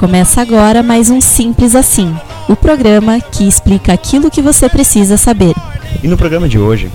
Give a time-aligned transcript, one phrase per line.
[0.00, 2.16] Começa agora mais um Simples Assim,
[2.48, 5.54] o programa que explica aquilo que você precisa saber.
[6.02, 6.90] E no programa de hoje,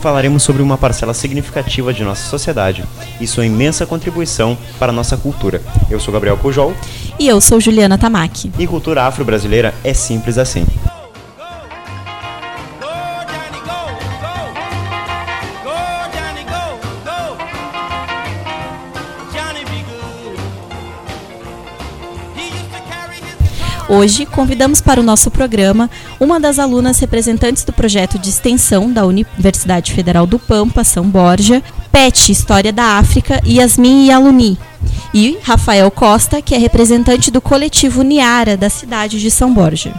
[0.00, 2.82] falaremos sobre uma parcela significativa de nossa sociedade
[3.20, 5.60] e sua imensa contribuição para a nossa cultura.
[5.90, 6.72] Eu sou Gabriel Pujol.
[7.18, 8.50] E eu sou Juliana Tamaki.
[8.58, 10.64] E cultura afro-brasileira é simples assim.
[23.88, 29.06] Hoje, convidamos para o nosso programa uma das alunas representantes do projeto de extensão da
[29.06, 31.62] Universidade Federal do Pampa, São Borja,
[31.92, 34.58] PET, História da África, Yasmin Yaluni,
[35.14, 39.94] e Rafael Costa, que é representante do coletivo Niara, da cidade de São Borja.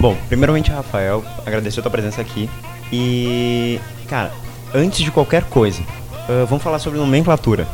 [0.00, 2.48] Bom, primeiramente, Rafael, agradecer a tua presença aqui.
[2.90, 4.32] E, cara,
[4.74, 7.68] antes de qualquer coisa, uh, vamos falar sobre nomenclatura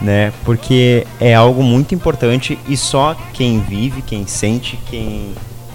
[0.00, 0.32] né?
[0.44, 5.34] Porque é algo muito importante e só quem vive, quem sente, quem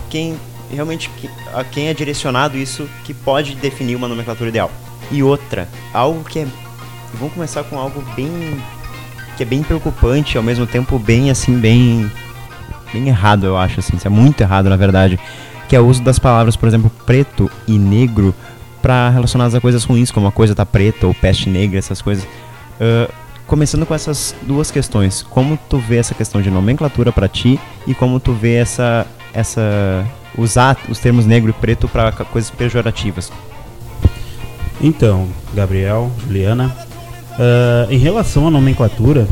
[0.09, 0.35] quem
[0.71, 1.09] realmente
[1.53, 4.71] a quem é direcionado isso que pode definir uma nomenclatura ideal.
[5.11, 6.47] E outra, algo que é
[7.13, 8.61] vamos começar com algo bem
[9.35, 12.11] que é bem preocupante, ao mesmo tempo bem assim, bem
[12.91, 15.19] bem errado, eu acho assim, isso é muito errado na verdade,
[15.67, 18.33] que é o uso das palavras, por exemplo, preto e negro
[18.81, 22.23] para relacionadas a coisas ruins, como a coisa tá preta ou peste negra, essas coisas.
[22.23, 23.11] Uh,
[23.49, 27.95] começando com essas duas questões, como tu vê essa questão de nomenclatura para ti e
[27.95, 30.05] como tu vê essa essa
[30.37, 33.31] usar os termos negro e preto para coisas pejorativas?
[34.79, 36.73] Então, Gabriel, Juliana,
[37.33, 39.27] uh, em relação à nomenclatura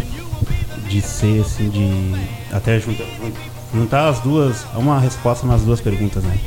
[0.90, 2.16] de ser assim de
[2.52, 3.06] até juntar,
[3.74, 6.38] juntar as duas, uma resposta nas duas perguntas, né?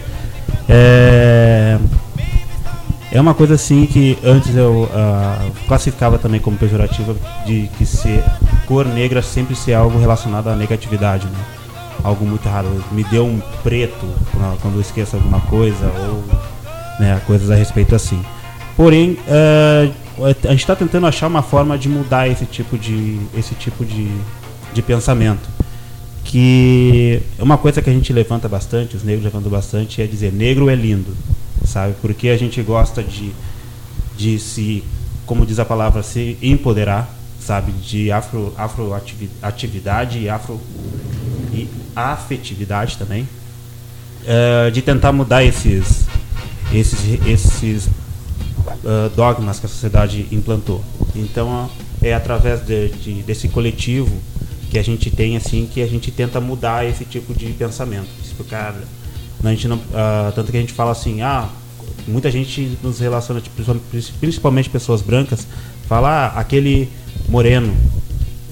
[0.69, 1.79] É,
[3.13, 8.23] é uma coisa assim que antes eu uh, classificava também como pejorativa de que ser
[8.67, 11.39] cor negra sempre ser algo relacionado à negatividade, né?
[12.05, 12.69] Algo muito raro.
[12.93, 14.09] Me deu um preto
[14.63, 16.25] quando eu esqueço alguma coisa ou
[17.01, 18.23] né, coisas a respeito assim.
[18.77, 19.95] Porém, uh,
[20.45, 24.09] a gente está tentando achar uma forma de mudar esse tipo de esse tipo de,
[24.73, 25.49] de pensamento
[26.23, 30.33] que é uma coisa que a gente levanta bastante, os negros levantam bastante, é dizer
[30.33, 31.17] negro é lindo
[31.65, 31.95] sabe?
[32.01, 33.33] Porque a gente gosta de,
[34.17, 34.85] de se,
[35.27, 37.09] como diz a palavra, se empoderar,
[37.41, 37.73] sabe?
[37.73, 38.95] De afro, afro
[39.43, 40.61] atividade e afro
[41.53, 43.29] e afetividade também.
[44.23, 46.07] Uh, de tentar mudar esses,
[46.73, 50.85] esses, esses uh, dogmas que a sociedade implantou.
[51.17, 51.71] Então
[52.03, 54.15] é através de, de, desse coletivo
[54.71, 58.09] que a gente tem assim que a gente tenta mudar esse tipo de pensamento.
[58.23, 58.75] Explicar,
[59.49, 61.49] a gente não, uh, tanto que a gente fala assim, ah,
[62.07, 63.63] muita gente nos relaciona, tipo,
[64.19, 65.47] principalmente pessoas brancas,
[65.89, 66.89] fala ah, aquele
[67.29, 67.75] moreno,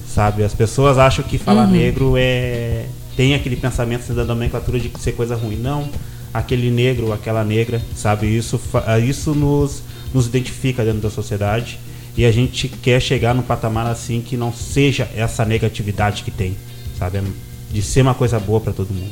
[0.07, 0.43] sabe?
[0.43, 1.71] As pessoas acham que falar uhum.
[1.71, 2.85] negro é
[3.15, 5.57] tem aquele pensamento da nomenclatura de ser coisa ruim.
[5.57, 5.89] Não,
[6.33, 8.27] aquele negro, aquela negra, sabe?
[8.27, 9.83] Isso ah, isso nos
[10.13, 11.79] nos identifica dentro da sociedade
[12.17, 16.57] e a gente quer chegar num patamar assim que não seja essa negatividade que tem,
[16.97, 17.21] sabe?
[17.71, 19.11] De ser uma coisa boa para todo mundo.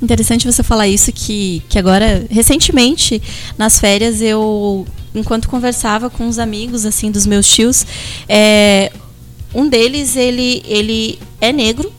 [0.00, 3.20] Interessante você falar isso, que, que agora, recentemente,
[3.56, 7.86] nas férias, eu, enquanto conversava com os amigos, assim, dos meus tios,
[8.28, 8.92] é,
[9.54, 11.90] um deles, ele, ele é negro,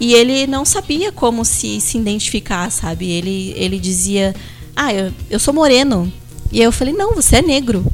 [0.00, 3.10] e ele não sabia como se, se identificar, sabe?
[3.10, 4.34] Ele, ele dizia,
[4.74, 6.12] ah, eu, eu sou moreno.
[6.50, 7.84] E eu falei, não, você é negro.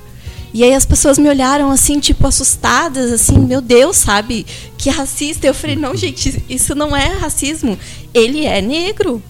[0.53, 4.45] E aí as pessoas me olharam assim, tipo, assustadas, assim, meu Deus, sabe?
[4.77, 5.47] Que racista.
[5.47, 7.79] Eu falei, não, gente, isso não é racismo.
[8.13, 9.23] Ele é negro.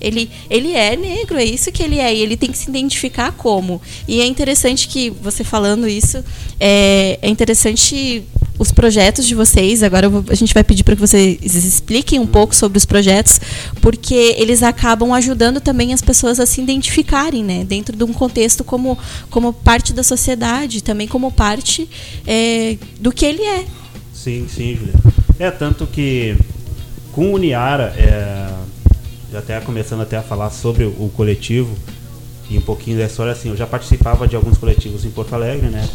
[0.00, 3.32] Ele, ele é negro, é isso que ele é, e ele tem que se identificar
[3.32, 3.82] como.
[4.06, 6.24] E é interessante que, você falando isso,
[6.60, 8.22] é, é interessante
[8.58, 9.82] os projetos de vocês.
[9.82, 13.40] Agora vou, a gente vai pedir para que vocês expliquem um pouco sobre os projetos,
[13.80, 18.64] porque eles acabam ajudando também as pessoas a se identificarem, né, dentro de um contexto
[18.64, 18.98] como,
[19.30, 21.88] como parte da sociedade, também como parte
[22.26, 23.64] é, do que ele é.
[24.12, 24.94] Sim, sim, Julia.
[25.38, 26.36] É tanto que
[27.12, 28.48] com o Niara, é,
[29.32, 31.76] já até começando até a falar sobre o coletivo
[32.50, 35.68] e um pouquinho da história assim, eu já participava de alguns coletivos em Porto Alegre,
[35.68, 35.86] né?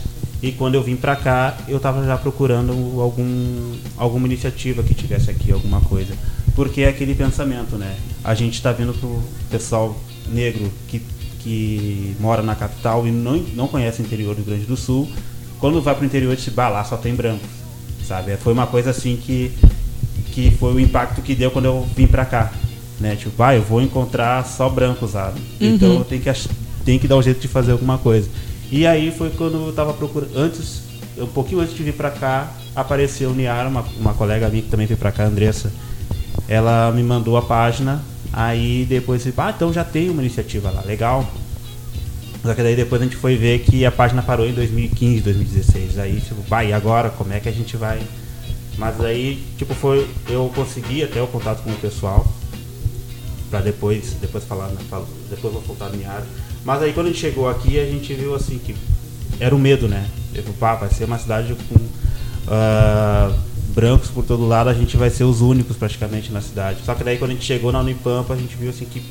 [0.44, 5.32] E quando eu vim para cá, eu estava já procurando algum alguma iniciativa que tivesse
[5.32, 6.14] aqui alguma coisa,
[6.54, 7.96] porque é aquele pensamento, né?
[8.24, 9.20] A gente está vendo pro
[9.50, 9.98] pessoal
[10.28, 11.02] negro que
[11.40, 15.10] que mora na capital e não não conhece o interior do Rio Grande do Sul,
[15.60, 17.50] quando vai para o interior de bah, lá só tem brancos,
[18.06, 18.36] sabe?
[18.38, 19.52] Foi uma coisa assim que
[20.34, 22.52] que foi o impacto que deu quando eu vim para cá
[23.00, 23.16] né?
[23.16, 25.38] Tipo, ah, eu vou encontrar só branco usado.
[25.38, 25.68] Uhum.
[25.76, 26.32] Então eu tenho que,
[26.86, 28.30] tenho que dar um jeito de fazer alguma coisa.
[28.74, 30.36] E aí foi quando eu tava procurando.
[30.36, 30.82] Antes,
[31.16, 34.70] um pouquinho antes de vir pra cá, apareceu o Niara, uma, uma colega minha que
[34.70, 35.72] também veio pra cá, Andressa.
[36.48, 38.04] ela me mandou a página,
[38.34, 41.24] aí depois, ah, então já tem uma iniciativa lá, legal.
[42.42, 46.00] Só que daí depois a gente foi ver que a página parou em 2015, 2016.
[46.00, 47.12] Aí, tipo, vai, e agora?
[47.12, 48.02] Como é que a gente vai?
[48.76, 50.10] Mas aí, tipo, foi.
[50.28, 52.26] Eu consegui até o contato com o pessoal.
[53.52, 54.80] Pra depois, depois falar, né,
[55.30, 56.26] depois vou voltar minha área.
[56.66, 58.76] Mas aí quando a gente chegou aqui, a gente viu assim que
[59.40, 60.06] era o medo, né?
[60.34, 63.34] Eu, pá, vai ser uma cidade com uh,
[63.74, 66.80] brancos por todo lado, a gente vai ser os únicos praticamente na cidade.
[66.86, 69.02] Só que daí quando a gente chegou na Unipampa, a gente viu assim que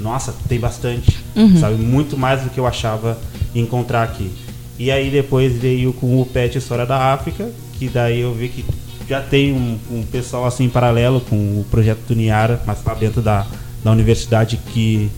[0.00, 1.58] nossa, tem bastante, uhum.
[1.58, 1.76] sabe?
[1.76, 3.18] Muito mais do que eu achava
[3.54, 4.30] encontrar aqui.
[4.78, 8.64] E aí depois veio com o PET História da África, que daí eu vi que
[9.08, 12.94] já tem um, um pessoal assim em paralelo com o projeto do Niara, mas lá
[12.94, 13.46] dentro da,
[13.82, 15.10] da universidade que,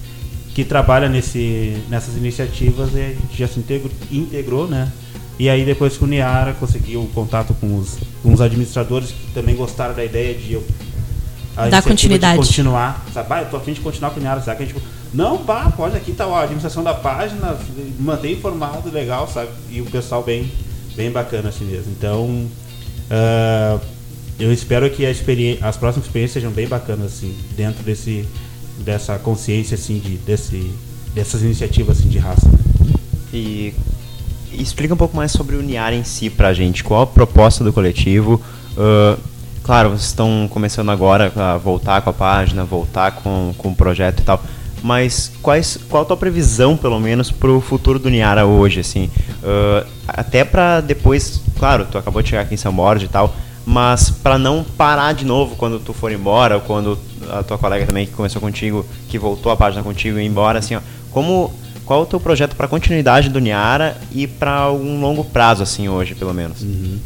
[0.59, 4.91] que trabalha nesse, nessas iniciativas e a gente já se integrou, integrou né?
[5.39, 9.33] E aí depois com o Niara conseguiu o contato com os, com os administradores que
[9.33, 10.67] também gostaram da ideia de eu
[11.71, 12.41] dar continuidade.
[12.41, 13.29] De continuar, sabe?
[13.31, 14.57] Ah, eu tô afim de continuar com o Niara, sabe?
[14.57, 14.83] Que a gente,
[15.15, 17.57] não, pá, pode, aqui tá a administração da página,
[18.01, 19.51] mantém informado, legal, sabe?
[19.71, 20.51] E o pessoal bem,
[20.97, 21.93] bem bacana assim mesmo.
[21.97, 23.81] Então, uh,
[24.41, 25.21] eu espero que as
[25.77, 28.27] próximas experiências sejam bem bacanas, assim, dentro desse,
[28.79, 30.73] dessa consciência, assim, de, desse,
[31.15, 32.49] dessas iniciativas, assim, de raça.
[33.33, 33.75] E
[34.53, 36.83] explica um pouco mais sobre o Niara em si pra gente.
[36.83, 38.41] Qual a proposta do coletivo?
[38.73, 39.19] Uh,
[39.63, 44.21] claro, vocês estão começando agora a voltar com a página, voltar com, com o projeto
[44.21, 44.43] e tal.
[44.83, 49.11] Mas quais, qual a tua previsão, pelo menos, para o futuro do Niara hoje, assim?
[49.43, 53.35] Uh, até para depois, claro, tu acabou de chegar aqui em São Borja e tal,
[53.69, 56.99] mas para não parar de novo quando tu for embora, ou quando
[57.29, 60.75] a tua colega também que começou contigo, que voltou a página contigo e embora, assim,
[60.75, 60.81] ó,
[61.11, 61.53] como
[61.85, 65.89] qual é o teu projeto para continuidade do Niara e para um longo prazo, assim,
[65.89, 66.63] hoje, pelo menos?
[66.63, 66.99] Uhum.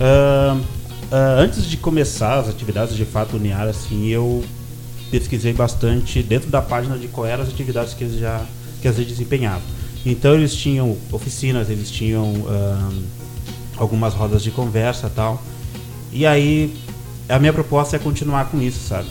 [0.00, 0.76] Uh,
[1.06, 4.42] Uh, antes de começar as atividades de fato Uniara, assim, eu
[5.08, 8.44] pesquisei bastante dentro da página de quais eram as atividades que eles já
[8.82, 9.62] que eles desempenhavam.
[10.04, 13.02] Então eles tinham oficinas, eles tinham uh,
[13.76, 15.40] algumas rodas de conversa tal.
[16.12, 16.76] E aí
[17.28, 19.08] a minha proposta é continuar com isso, sabe?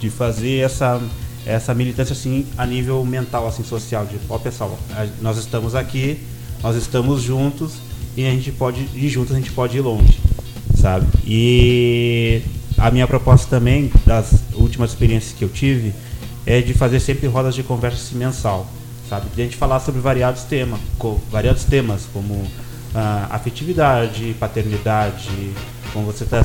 [0.00, 1.00] De fazer essa
[1.44, 4.76] essa militância assim a nível mental, assim social, de ó pessoal,
[5.20, 6.18] nós estamos aqui,
[6.60, 7.74] nós estamos juntos
[8.16, 10.26] e a gente pode ir juntos, a gente pode ir longe
[10.86, 11.06] sabe?
[11.26, 12.42] E
[12.78, 15.92] a minha proposta também, das últimas experiências que eu tive,
[16.46, 18.68] é de fazer sempre rodas de conversa mensal,
[19.08, 19.26] sabe?
[19.34, 20.78] De a gente falar sobre variados temas,
[21.28, 22.46] variados temas como
[22.94, 25.52] ah, afetividade, paternidade,
[25.92, 26.42] como você está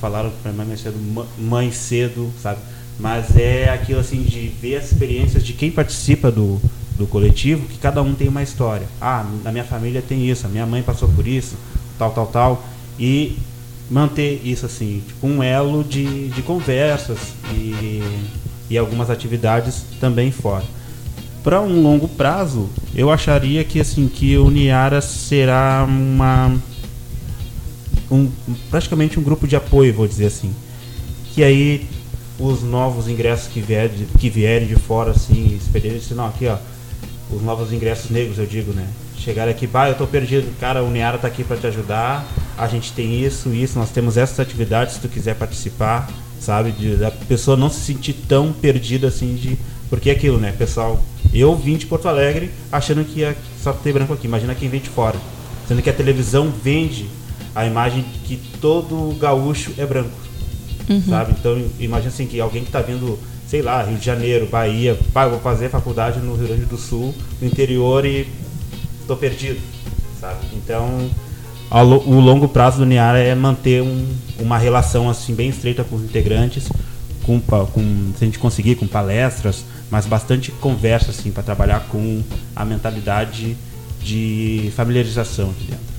[0.00, 2.60] falando para mim cedo, mãe cedo, sabe?
[2.98, 6.60] Mas é aquilo assim de ver as experiências de quem participa do,
[6.96, 8.86] do coletivo, que cada um tem uma história.
[9.00, 11.56] Ah, na minha família tem isso, a minha mãe passou por isso,
[11.98, 12.64] tal, tal, tal.
[12.98, 13.36] E
[13.90, 17.18] manter isso assim, tipo um elo de, de conversas
[17.52, 18.02] e,
[18.70, 20.64] e algumas atividades também fora.
[21.42, 26.56] Para um longo prazo, eu acharia que assim que o Niara será uma
[28.12, 28.30] um,
[28.70, 30.54] praticamente um grupo de apoio, vou dizer assim.
[31.32, 31.86] Que aí
[32.38, 36.58] os novos ingressos que, vier, que vierem de fora, assim, experiência, não, aqui ó,
[37.30, 38.86] os novos ingressos negros, eu digo, né?
[39.16, 42.26] Chegar aqui, bah, eu tô perdido, cara, o Niara tá aqui para te ajudar,
[42.58, 46.72] a gente tem isso, isso, nós temos essas atividades se tu quiser participar, sabe?
[46.72, 49.56] De, da pessoa não se sentir tão perdida assim de.
[49.88, 51.02] Porque é aquilo, né, pessoal?
[51.32, 54.80] Eu vim de Porto Alegre achando que ia só ter branco aqui, imagina quem vem
[54.80, 55.18] de fora.
[55.68, 57.08] Sendo que a televisão vende
[57.54, 60.10] a imagem que todo gaúcho é branco.
[60.88, 61.02] Uhum.
[61.02, 61.34] Sabe?
[61.38, 65.28] Então imagina assim que alguém que está vindo, sei lá, Rio de Janeiro, Bahia, pai,
[65.28, 68.26] vou fazer faculdade no Rio Grande do Sul, no interior e
[69.06, 69.60] tô perdido,
[70.20, 70.46] sabe?
[70.54, 71.10] Então,
[71.70, 74.06] o longo prazo do Niara é manter um,
[74.38, 76.68] uma relação assim bem estreita com os integrantes,
[77.22, 82.22] com, com se a gente conseguir com palestras, mas bastante conversa assim para trabalhar com
[82.54, 83.56] a mentalidade
[84.02, 85.91] de familiarização aqui dentro.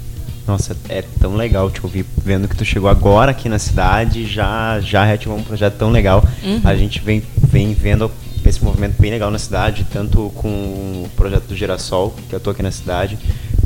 [0.46, 4.80] Nossa, é tão legal te ouvir vendo que tu chegou agora aqui na cidade, já
[4.82, 6.24] já reativou um projeto tão legal.
[6.44, 6.62] Uhum.
[6.64, 8.12] A gente vem vem vendo
[8.46, 12.50] esse movimento bem legal na cidade, tanto com o projeto do Girassol, que eu tô
[12.50, 13.18] aqui na cidade,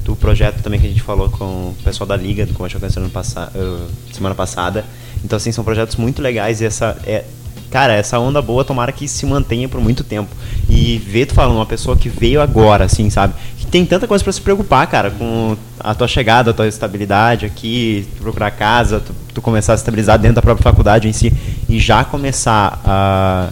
[0.04, 2.82] do projeto também que a gente falou com o pessoal da Liga, do Combate ao
[2.82, 4.86] Câncer uh, semana passada.
[5.24, 7.26] Então, assim, são projetos muito legais e essa é,
[7.70, 10.34] cara, essa onda boa tomara que se mantenha por muito tempo.
[10.70, 13.34] E ver tu falando, uma pessoa que veio agora, assim, sabe?
[13.58, 17.46] Que tem tanta coisa para se preocupar, cara, com a tua chegada, a tua estabilidade
[17.46, 21.32] aqui, procurar casa, tu, tu começar a estabilizar dentro da própria faculdade em si
[21.70, 23.50] e já começar a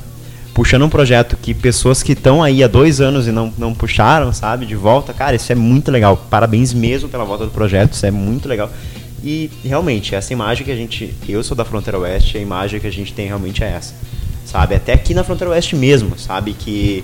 [0.53, 4.33] puxando um projeto que pessoas que estão aí há dois anos e não, não puxaram,
[4.33, 6.17] sabe, de volta, cara, isso é muito legal.
[6.29, 8.69] Parabéns mesmo pela volta do projeto, isso é muito legal.
[9.23, 11.13] E realmente, essa imagem que a gente.
[11.27, 13.93] Eu sou da fronteira oeste, a imagem que a gente tem realmente é essa.
[14.45, 14.75] Sabe?
[14.75, 16.53] Até aqui na fronteira oeste mesmo, sabe?
[16.53, 17.03] Que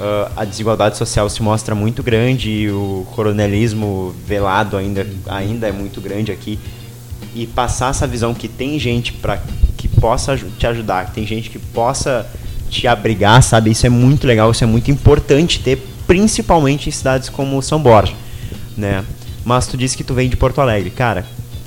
[0.00, 5.72] uh, a desigualdade social se mostra muito grande e o coronelismo velado ainda, ainda é
[5.72, 6.58] muito grande aqui.
[7.34, 9.40] E passar essa visão que tem gente para
[9.76, 12.26] que possa te ajudar, que tem gente que possa
[12.70, 13.70] te abrigar, sabe?
[13.70, 15.76] Isso é muito legal, isso é muito importante ter,
[16.06, 18.14] principalmente em cidades como São Borja,
[18.76, 19.04] né?
[19.44, 20.90] Mas tu disse que tu vem de Porto Alegre.
[20.90, 21.24] Cara,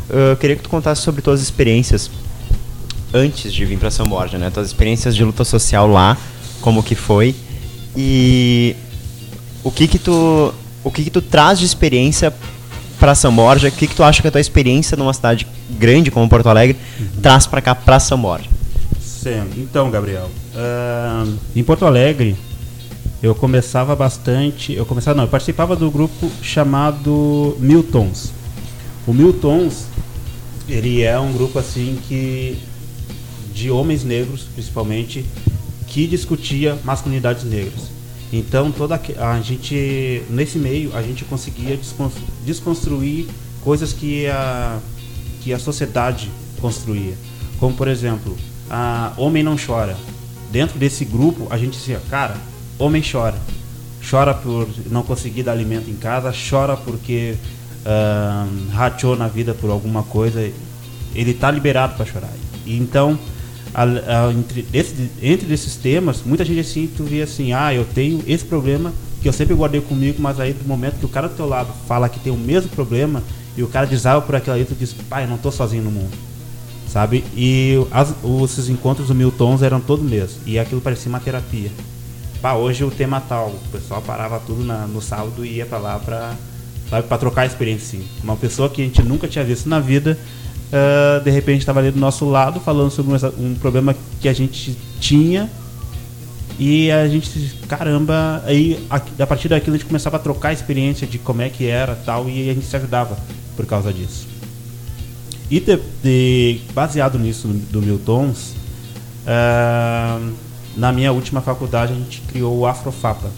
[0.09, 2.09] eu queria que tu contasse sobre tuas experiências
[3.13, 4.50] antes de vir para São Borja, né?
[4.50, 6.17] Tuas experiências de luta social lá,
[6.62, 7.36] como que foi
[7.96, 8.75] e
[9.63, 10.53] o que que tu
[10.84, 12.34] o que que tu traz de experiência
[13.00, 13.67] para São Borja?
[13.67, 16.77] O que que tu acha que a tua experiência numa cidade grande como Porto Alegre
[17.00, 17.22] uhum.
[17.22, 18.50] traz para cá para São Borja?
[19.01, 19.43] Sim.
[19.58, 22.36] Então, Gabriel, uh, em Porto Alegre
[23.22, 28.31] eu começava bastante, eu começava não, eu participava do grupo chamado Miltons.
[29.05, 29.88] O Miltons
[30.69, 32.58] ele é um grupo assim que
[33.53, 35.25] de homens negros, principalmente,
[35.89, 37.89] que discutia masculinidades negras.
[38.31, 41.79] Então toda a gente nesse meio a gente conseguia
[42.46, 43.27] desconstruir
[43.62, 44.79] coisas que a
[45.41, 46.29] que a sociedade
[46.60, 47.13] construía,
[47.60, 48.38] como por exemplo,
[48.69, 49.98] a homem não chora.
[50.51, 52.36] Dentro desse grupo a gente dizia, cara,
[52.77, 53.39] homem chora,
[54.08, 57.36] chora por não conseguir dar alimento em casa, chora porque
[57.86, 60.41] uh, rachou na vida por alguma coisa,
[61.15, 62.34] ele está liberado para chorar.
[62.65, 63.17] E então,
[63.73, 64.65] a, a, entre,
[65.21, 69.27] entre esses temas, muita gente assim, tu vê assim, ah, eu tenho esse problema que
[69.27, 72.07] eu sempre guardei comigo, mas aí do momento que o cara do teu lado fala
[72.07, 73.21] que tem o mesmo problema
[73.57, 76.29] e o cara desaba por aquela aí, tu diz, pai, não tô sozinho no mundo.
[76.88, 77.23] Sabe?
[77.35, 80.39] E as, os encontros do Miltons eram todo mês.
[80.45, 81.69] E aquilo parecia uma terapia.
[82.41, 85.77] Pá, hoje o tema tal, o pessoal parava tudo na, no sábado e ia para
[85.77, 86.33] lá para
[86.89, 87.99] sabe, para trocar a experiência.
[87.99, 88.07] Sim.
[88.23, 90.17] Uma pessoa que a gente nunca tinha visto na vida,
[90.69, 94.77] uh, de repente estava ali do nosso lado falando sobre um, problema que a gente
[94.99, 95.49] tinha
[96.59, 100.53] e a gente, caramba, aí a, a partir daquilo a gente começava a trocar a
[100.53, 103.17] experiência de como é que era tal e a gente se ajudava
[103.55, 104.27] por causa disso.
[105.49, 108.53] E de, de, baseado nisso do Miltons,
[109.25, 110.33] uh,
[110.75, 113.29] na minha última faculdade a gente criou o Afrofapa.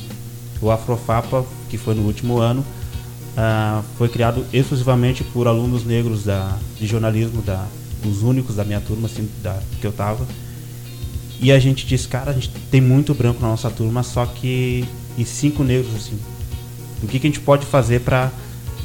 [0.59, 2.65] O Afrofapa, que foi no último ano,
[3.31, 7.65] uh, foi criado exclusivamente por alunos negros da, de jornalismo, da,
[8.05, 10.25] os únicos da minha turma, assim, da, que eu tava.
[11.39, 14.85] E a gente disse, cara, a gente tem muito branco na nossa turma, só que.
[15.17, 16.19] e cinco negros, assim.
[17.01, 18.31] O que, que a gente pode fazer para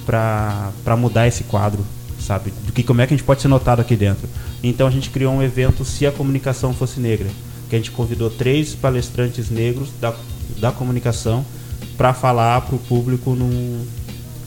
[0.06, 1.84] para mudar esse quadro,
[2.20, 2.52] sabe?
[2.64, 4.28] Do que como é que a gente pode ser notado aqui dentro.
[4.62, 7.28] Então a gente criou um evento se a comunicação fosse negra,
[7.68, 10.14] que a gente convidou três palestrantes negros da,
[10.58, 11.44] da comunicação
[11.96, 13.84] para falar para o público num,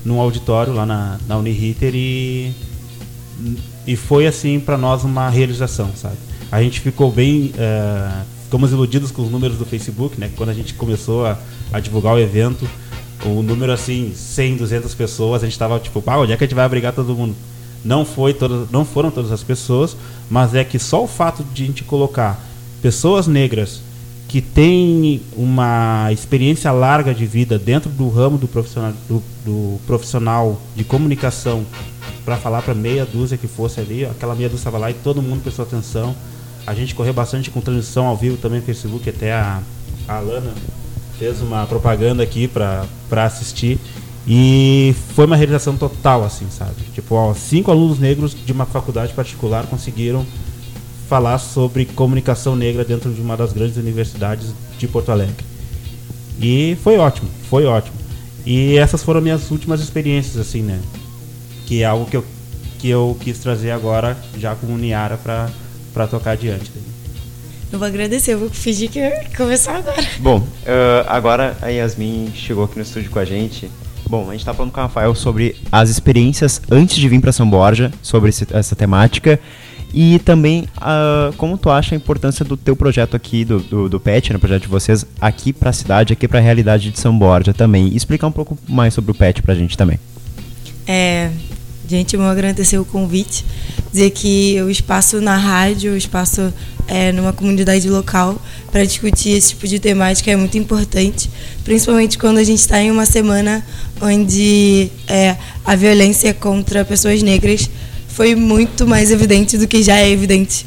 [0.09, 2.51] num auditório lá na, na Uniriter e,
[3.85, 6.17] e foi assim para nós uma realização, sabe?
[6.51, 10.31] A gente ficou bem, uh, ficamos iludidos com os números do Facebook, né?
[10.35, 11.37] Quando a gente começou a,
[11.71, 12.67] a divulgar o evento,
[13.23, 16.47] o número assim, 100, 200 pessoas, a gente estava tipo, pá, onde é que a
[16.47, 17.35] gente vai abrigar todo mundo?
[17.85, 19.95] Não foi todas, não foram todas as pessoas,
[20.27, 22.43] mas é que só o fato de a gente colocar
[22.81, 23.81] pessoas negras
[24.29, 30.61] que tem uma experiência larga de vida dentro do ramo do profissional, do, do profissional
[30.75, 31.65] de comunicação
[32.23, 35.19] para falar para meia dúzia que fosse ali, aquela meia dúzia estava lá e todo
[35.19, 36.15] mundo prestou atenção.
[36.67, 39.61] A gente correu bastante com transmissão ao vivo também no Facebook, até a,
[40.07, 40.53] a Alana
[41.17, 42.85] fez uma propaganda aqui para
[43.25, 43.79] assistir.
[44.27, 46.75] E foi uma realização total, assim, sabe?
[46.93, 50.23] Tipo, ó, cinco alunos negros de uma faculdade particular conseguiram
[51.09, 55.43] falar sobre comunicação negra dentro de uma das grandes universidades de Porto Alegre.
[56.39, 57.97] E foi ótimo, foi ótimo.
[58.45, 60.79] E essas foram minhas últimas experiências, assim, né?
[61.65, 62.23] Que é algo que eu,
[62.77, 66.71] que eu quis trazer agora, já com o Niara, para tocar adiante.
[67.71, 70.07] Eu vou agradecer, eu vou fingir que eu começar agora.
[70.19, 73.69] Bom, uh, agora a Yasmin chegou aqui no estúdio com a gente.
[74.07, 77.31] Bom, a gente está falando com o Rafael sobre as experiências antes de vir para
[77.31, 79.39] São Borja, sobre esse, essa temática.
[79.93, 83.99] E também, uh, como tu acha a importância do teu projeto aqui, do, do, do
[83.99, 87.17] PET, né, projeto de vocês, aqui para a cidade, aqui para a realidade de São
[87.17, 87.95] Borja também.
[87.95, 89.99] Explicar um pouco mais sobre o PET para a gente também.
[90.85, 91.31] É,
[91.87, 93.43] gente, eu vou agradecer o convite,
[93.91, 96.53] dizer que o espaço na rádio, o espaço
[96.87, 98.39] é, numa comunidade local
[98.71, 101.29] para discutir esse tipo de temática é muito importante,
[101.63, 103.65] principalmente quando a gente está em uma semana
[104.01, 107.69] onde é, a violência contra pessoas negras
[108.09, 110.65] foi muito mais evidente do que já é evidente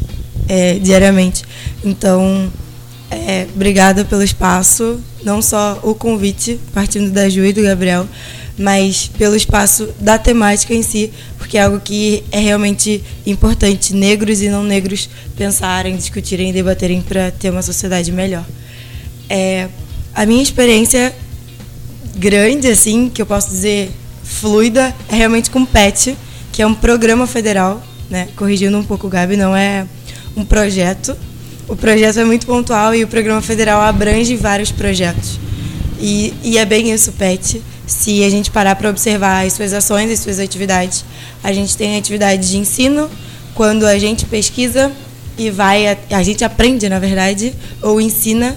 [0.48, 1.44] é, diariamente.
[1.84, 2.50] Então,
[3.10, 8.08] é, obrigada pelo espaço, não só o convite, partindo da Ju e do Gabriel,
[8.58, 14.40] mas pelo espaço da temática em si, porque é algo que é realmente importante negros
[14.40, 18.44] e não negros pensarem, discutirem e debaterem para ter uma sociedade melhor.
[19.28, 19.68] É,
[20.14, 21.14] a minha experiência
[22.16, 23.90] grande, assim, que eu posso dizer
[24.22, 26.16] fluida, é realmente com PET,
[26.52, 28.28] que é um programa federal, né?
[28.36, 29.86] Corrigindo um pouco o Gabi, não é
[30.36, 31.16] um projeto.
[31.66, 35.40] O projeto é muito pontual e o programa federal abrange vários projetos.
[35.98, 37.62] E, e é bem isso, PET.
[37.86, 41.04] Se a gente parar para observar as suas ações, as suas atividades,
[41.42, 43.08] a gente tem atividade de ensino,
[43.54, 44.92] quando a gente pesquisa
[45.38, 48.56] e vai, a, a gente aprende, na verdade, ou ensina.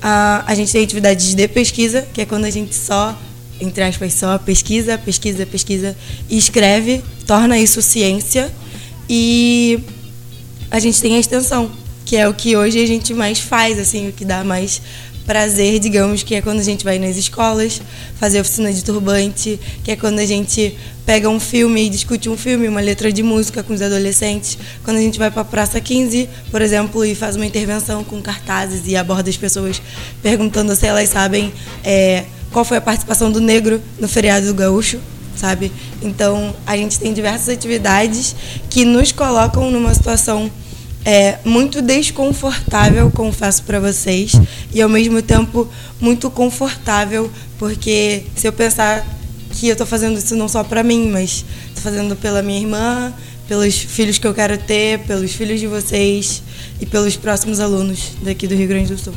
[0.00, 3.18] A, a gente tem atividades de pesquisa, que é quando a gente só,
[3.60, 5.96] entre aspas, só pesquisa, pesquisa, pesquisa
[6.28, 8.52] e escreve, torna isso ciência.
[9.08, 9.78] E
[10.70, 11.70] a gente tem a extensão,
[12.04, 14.80] que é o que hoje a gente mais faz, assim, o que dá mais
[15.26, 17.80] prazer, digamos, que é quando a gente vai nas escolas
[18.16, 22.36] fazer oficina de turbante, que é quando a gente pega um filme e discute um
[22.36, 25.80] filme, uma letra de música com os adolescentes, quando a gente vai para a Praça
[25.80, 29.80] 15, por exemplo, e faz uma intervenção com cartazes e aborda as pessoas
[30.22, 35.00] perguntando se elas sabem é, qual foi a participação do negro no feriado do gaúcho,
[35.36, 35.72] sabe?
[36.00, 38.36] Então, a gente tem diversas atividades
[38.70, 40.48] que nos colocam numa situação
[41.04, 44.32] é, muito desconfortável, confesso para vocês,
[44.72, 45.68] e ao mesmo tempo
[46.00, 49.04] muito confortável, porque se eu pensar
[49.50, 53.12] que eu estou fazendo isso não só para mim, mas estou fazendo pela minha irmã,
[53.48, 56.40] pelos filhos que eu quero ter, pelos filhos de vocês
[56.80, 59.14] e pelos próximos alunos daqui do Rio Grande do Sul.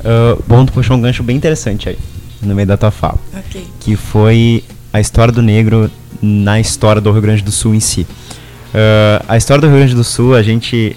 [0.00, 1.98] Uh, bom, tu puxou um gancho bem interessante aí,
[2.42, 3.18] no meio da tua fala.
[3.36, 3.64] Ok.
[3.80, 5.90] Que foi a história do negro
[6.22, 8.02] na história do Rio Grande do Sul em si.
[8.02, 10.96] Uh, a história do Rio Grande do Sul, a gente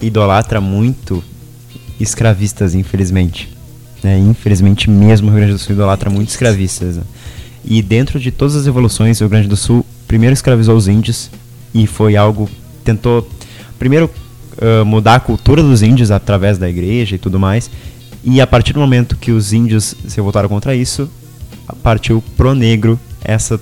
[0.00, 1.22] idolatra muito
[1.98, 3.48] escravistas, infelizmente.
[4.02, 4.18] Né?
[4.18, 6.96] Infelizmente mesmo o Rio Grande do Sul idolatra muito escravistas.
[6.96, 7.02] Né?
[7.64, 11.30] E dentro de todas as evoluções, o Rio Grande do Sul primeiro escravizou os índios
[11.74, 12.48] e foi algo
[12.82, 13.28] tentou
[13.78, 14.10] primeiro
[14.56, 17.70] uh, mudar a cultura dos índios através da igreja e tudo mais.
[18.22, 21.08] E a partir do momento que os índios se voltaram contra isso,
[21.82, 23.60] partiu pro negro essa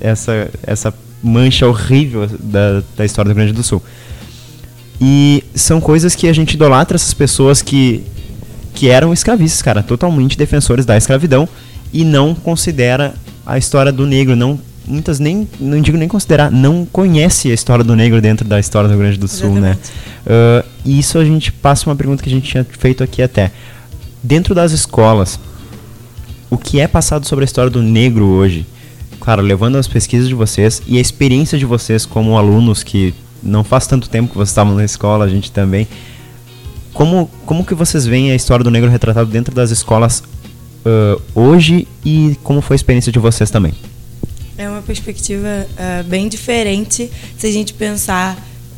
[0.00, 3.82] essa essa mancha horrível da, da história do Rio Grande do Sul.
[5.00, 8.04] E são coisas que a gente idolatra essas pessoas que,
[8.74, 11.48] que eram escravistas, cara, totalmente defensores da escravidão
[11.92, 13.14] e não considera
[13.46, 17.84] a história do negro, não muitas nem não digo nem considerar, não conhece a história
[17.84, 19.70] do negro dentro da história do Rio Grande do Sul, né?
[19.70, 19.92] Exatamente.
[20.26, 20.62] né?
[20.62, 23.52] Uh, e isso a gente passa uma pergunta que a gente tinha feito aqui até.
[24.22, 25.40] Dentro das escolas,
[26.50, 28.66] o que é passado sobre a história do negro hoje?
[29.18, 33.64] Claro, levando as pesquisas de vocês e a experiência de vocês como alunos que não
[33.64, 35.88] faz tanto tempo que vocês estavam na escola, a gente também.
[36.92, 40.22] Como, como que vocês veem a história do negro retratado dentro das escolas
[40.84, 43.72] uh, hoje e como foi a experiência de vocês também?
[44.58, 48.36] É uma perspectiva uh, bem diferente se a gente pensar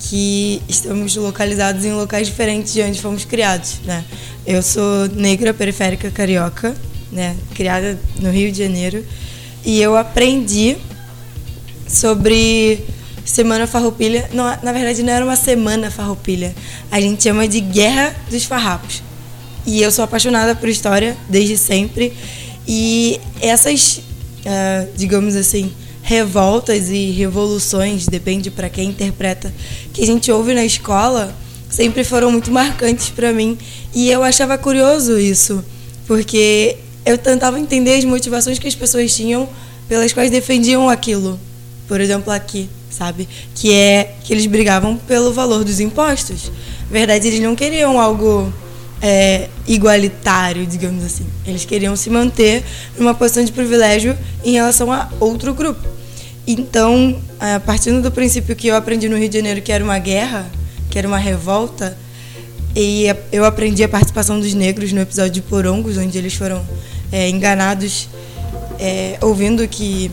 [0.08, 4.04] que estamos localizados em locais diferentes de onde fomos criados, né?
[4.46, 6.74] Eu sou negra periférica carioca,
[7.10, 7.36] né?
[7.54, 9.04] Criada no Rio de Janeiro
[9.64, 10.76] e eu aprendi
[11.86, 12.84] sobre
[13.24, 14.28] Semana Farroupilha.
[14.32, 16.54] Não, na verdade, não era uma Semana Farroupilha.
[16.90, 19.02] A gente chama de Guerra dos Farrapos.
[19.64, 22.12] E eu sou apaixonada por história desde sempre.
[22.66, 29.54] E essas, uh, digamos assim, revoltas e revoluções, depende para quem interpreta,
[29.92, 31.34] que a gente ouve na escola,
[31.68, 33.58] sempre foram muito marcantes para mim.
[33.94, 35.64] E eu achava curioso isso,
[36.06, 39.48] porque eu tentava entender as motivações que as pessoas tinham
[39.88, 41.38] pelas quais defendiam aquilo.
[41.88, 43.28] Por exemplo, aqui, sabe?
[43.54, 46.50] Que é que eles brigavam pelo valor dos impostos.
[46.90, 48.52] Na verdade, eles não queriam algo
[49.02, 51.26] é, igualitário, digamos assim.
[51.46, 52.62] Eles queriam se manter
[52.96, 56.01] numa posição de privilégio em relação a outro grupo.
[56.46, 59.98] Então, a partindo do princípio que eu aprendi no Rio de Janeiro que era uma
[59.98, 60.50] guerra,
[60.90, 61.96] que era uma revolta,
[62.74, 66.64] e eu aprendi a participação dos negros no episódio de Porongos, onde eles foram
[67.12, 68.08] é, enganados,
[68.78, 70.10] é, ouvindo que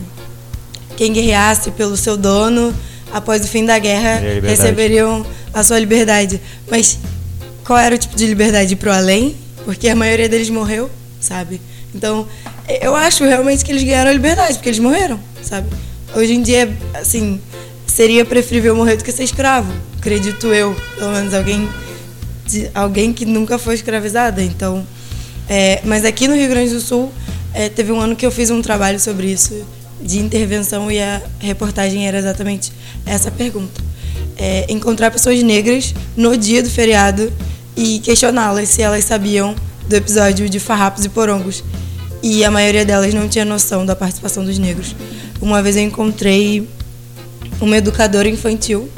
[0.96, 2.74] quem guerreasse pelo seu dono,
[3.10, 6.40] após o fim da guerra, receberiam a sua liberdade.
[6.70, 6.98] Mas
[7.64, 8.76] qual era o tipo de liberdade?
[8.76, 9.34] Pro além?
[9.64, 10.90] Porque a maioria deles morreu,
[11.20, 11.60] sabe?
[11.94, 12.28] Então,
[12.82, 15.68] eu acho realmente que eles ganharam a liberdade, porque eles morreram, sabe?
[16.14, 17.40] Hoje em dia, assim,
[17.86, 20.74] seria preferível morrer do que ser escravo, acredito eu.
[20.98, 21.68] Pelo menos alguém
[22.46, 24.42] de alguém que nunca foi escravizada.
[24.42, 24.84] Então,
[25.48, 27.12] é, mas aqui no Rio Grande do Sul
[27.54, 29.54] é, teve um ano que eu fiz um trabalho sobre isso
[30.00, 32.72] de intervenção e a reportagem era exatamente
[33.06, 33.80] essa pergunta:
[34.36, 37.32] é, encontrar pessoas negras no dia do feriado
[37.76, 39.54] e questioná-las se elas sabiam
[39.88, 41.62] do episódio de Farrapos e Porongos.
[42.22, 44.94] E a maioria delas não tinha noção da participação dos negros.
[45.40, 46.68] Uma vez eu encontrei
[47.60, 48.88] uma educadora infantil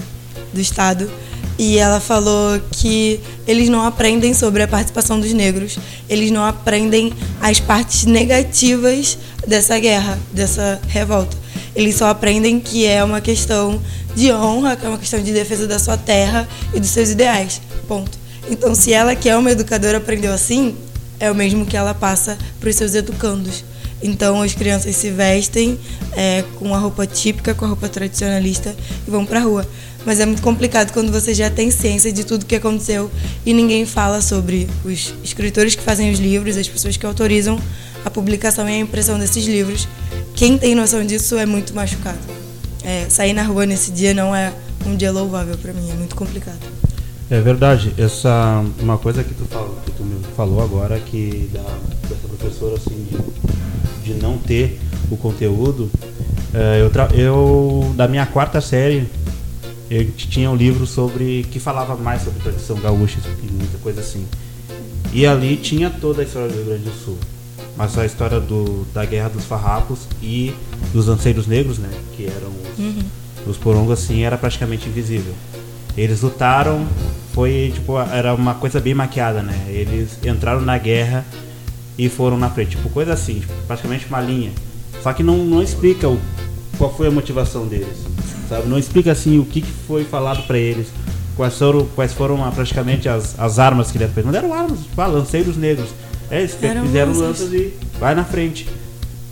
[0.52, 1.10] do estado
[1.58, 7.12] e ela falou que eles não aprendem sobre a participação dos negros, eles não aprendem
[7.40, 11.36] as partes negativas dessa guerra, dessa revolta.
[11.74, 13.80] Eles só aprendem que é uma questão
[14.14, 17.60] de honra, que é uma questão de defesa da sua terra e dos seus ideais.
[17.88, 18.18] Ponto.
[18.50, 20.74] Então, se ela, que é uma educadora, aprendeu assim,
[21.22, 23.64] é o mesmo que ela passa para os seus educandos.
[24.02, 25.78] Então, as crianças se vestem
[26.16, 28.74] é, com a roupa típica, com a roupa tradicionalista
[29.06, 29.64] e vão para a rua.
[30.04, 33.08] Mas é muito complicado quando você já tem ciência de tudo que aconteceu
[33.46, 37.56] e ninguém fala sobre os escritores que fazem os livros, as pessoas que autorizam
[38.04, 39.86] a publicação e a impressão desses livros.
[40.34, 42.18] Quem tem noção disso é muito machucado.
[42.82, 44.52] É, sair na rua nesse dia não é
[44.84, 46.58] um dia louvável para mim, é muito complicado.
[47.32, 47.94] É verdade.
[47.96, 51.62] Essa uma coisa que tu falou, que tu me falou agora que da
[52.06, 54.78] dessa professora assim de, de não ter
[55.10, 55.90] o conteúdo.
[56.52, 59.08] É, eu, eu da minha quarta série
[59.90, 64.26] eu tinha um livro sobre que falava mais sobre tradição gaúcha e muita coisa assim.
[65.10, 67.16] E ali tinha toda a história do Rio Grande do Sul,
[67.78, 70.54] mas a história do, da Guerra dos Farrapos e
[70.92, 73.02] dos Anseiros Negros, né, que eram os, uhum.
[73.46, 75.32] os porongos assim, era praticamente invisível.
[75.96, 76.86] Eles lutaram,
[77.32, 79.58] foi tipo era uma coisa bem maquiada, né?
[79.68, 81.24] Eles entraram na guerra
[81.98, 84.50] e foram na frente, tipo coisa assim, tipo, praticamente uma linha.
[85.02, 86.18] Só que não, não explica o,
[86.78, 88.12] qual foi a motivação deles
[88.52, 88.68] sabe?
[88.68, 90.88] Não explica assim o que, que foi falado para eles,
[91.36, 94.12] quais foram, quais foram ah, praticamente as, as armas que deram.
[94.24, 95.88] Não deram armas, tipo, ah, lanceiros negros.
[96.30, 98.68] É, eles fizeram lanças e vai na frente.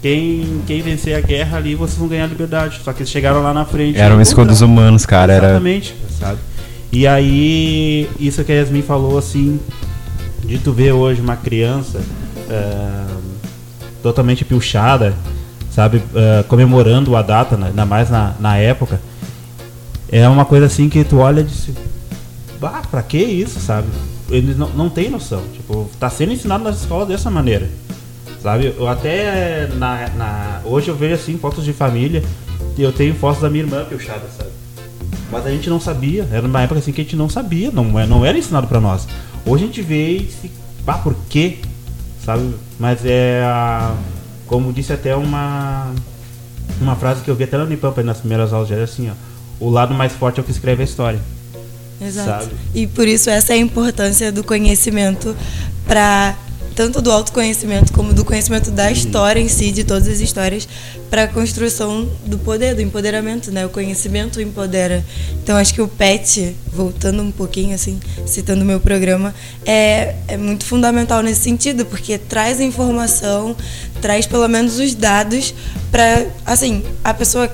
[0.03, 2.81] Quem, quem vencer a guerra ali, vocês vão ganhar liberdade.
[2.83, 3.99] Só que eles chegaram lá na frente.
[3.99, 5.37] Eram escudos humanos, cara.
[5.37, 6.13] Exatamente, era...
[6.19, 6.39] sabe?
[6.93, 9.61] E aí, isso que a Yasmin falou, assim,
[10.45, 12.01] de tu ver hoje uma criança
[12.49, 13.05] é,
[14.03, 15.15] totalmente pilchada,
[15.71, 17.69] sabe, uh, comemorando a data, né?
[17.69, 19.01] ainda mais na, na época,
[20.11, 21.71] é uma coisa assim que tu olha e diz,
[22.61, 23.87] bah, pra que isso, sabe?
[24.29, 27.69] Eles não, não têm noção, tipo, tá sendo ensinado nas escolas dessa maneira,
[28.43, 28.75] sabe?
[28.77, 32.23] Eu até, na, na, hoje eu vejo assim, fotos de família,
[32.77, 34.51] e eu tenho fotos da minha irmã piochada, sabe?
[35.31, 37.99] Mas a gente não sabia, era uma época assim que a gente não sabia, não,
[37.99, 39.07] é, não era ensinado para nós.
[39.47, 40.51] Hoje a gente vê e se,
[40.85, 41.59] bah, por quê?
[42.25, 42.55] Sabe?
[42.79, 43.95] Mas é a
[44.47, 45.93] como disse até uma
[46.81, 49.15] uma frase que eu vi até no Unipampa nas primeiras aulas, era assim, ó,
[49.65, 51.21] o lado mais forte é o que escreve a história.
[52.01, 52.45] Exato.
[52.45, 52.57] Sabe?
[52.75, 55.37] E por isso essa é a importância do conhecimento
[55.87, 56.35] para
[56.81, 60.67] tanto do autoconhecimento como do conhecimento da história em si, de todas as histórias,
[61.11, 63.67] para a construção do poder, do empoderamento, né?
[63.67, 65.05] O conhecimento empodera.
[65.43, 69.35] Então acho que o PET, voltando um pouquinho assim, citando o meu programa,
[69.67, 73.55] é, é muito fundamental nesse sentido, porque traz informação,
[74.01, 75.53] traz pelo menos os dados
[75.91, 77.53] para, assim, a pessoa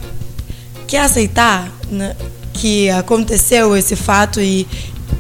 [0.87, 2.15] quer aceitar né,
[2.53, 4.69] que aconteceu esse fato e,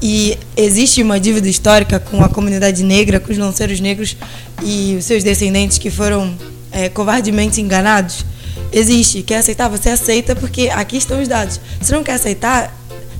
[0.02, 4.16] e existe uma dívida histórica com a comunidade negra, com os lanceiros negros
[4.62, 6.34] e os seus descendentes que foram
[6.70, 8.24] é, covardemente enganados?
[8.72, 9.22] Existe.
[9.22, 9.68] Quer aceitar?
[9.68, 11.60] Você aceita porque aqui estão os dados.
[11.80, 12.74] Se não quer aceitar,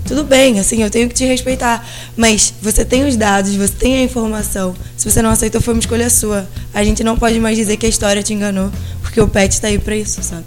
[0.07, 1.87] tudo bem, assim, eu tenho que te respeitar.
[2.17, 4.75] Mas você tem os dados, você tem a informação.
[4.97, 6.49] Se você não aceitou, foi uma escolha sua.
[6.73, 8.71] A gente não pode mais dizer que a história te enganou,
[9.03, 10.45] porque o PET está aí para isso, sabe?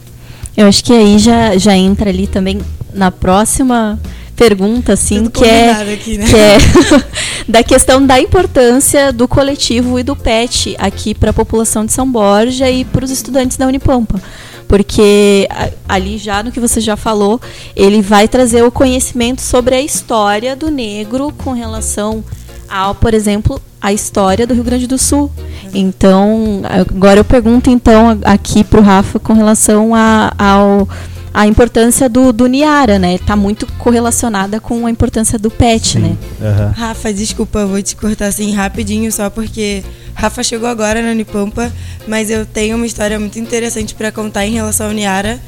[0.55, 2.59] Eu acho que aí já, já entra ali também
[2.93, 3.99] na próxima
[4.39, 6.25] pergunta, assim, que é, aqui, né?
[6.25, 6.57] que é
[7.45, 12.09] da questão da importância do coletivo e do PET aqui para a população de São
[12.09, 14.17] Borja e para os estudantes da Unipampa.
[14.65, 15.45] Porque
[15.89, 17.41] ali já no que você já falou,
[17.75, 22.23] ele vai trazer o conhecimento sobre a história do negro com relação
[22.69, 25.29] ao, por exemplo, a história do Rio Grande do Sul.
[25.73, 30.87] Então, agora eu pergunto então aqui para o Rafa com relação a, ao
[31.33, 33.15] a importância do, do Niara, né?
[33.15, 35.99] Está muito correlacionada com a importância do pet, Sim.
[35.99, 36.17] né?
[36.41, 36.71] Uhum.
[36.71, 39.83] Rafa, desculpa, vou te cortar assim rapidinho, só porque
[40.15, 41.71] Rafa chegou agora na Unipampa,
[42.07, 45.39] mas eu tenho uma história muito interessante para contar em relação ao Niara,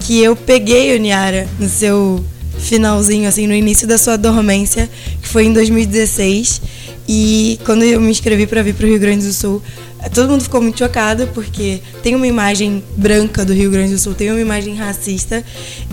[0.00, 2.24] que eu peguei o Niara no seu
[2.58, 4.88] finalzinho, assim, no início da sua dormência,
[5.20, 6.60] que foi em 2016.
[7.08, 9.62] E quando eu me inscrevi para vir para o Rio Grande do Sul,
[10.10, 14.14] todo mundo ficou muito chocado porque tem uma imagem branca do Rio Grande do Sul,
[14.14, 15.44] tem uma imagem racista.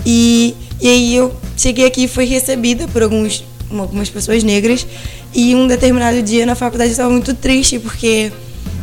[0.04, 4.86] E, e aí eu cheguei aqui e fui recebida por alguns, algumas pessoas negras.
[5.34, 8.32] E um determinado dia na faculdade eu estava muito triste porque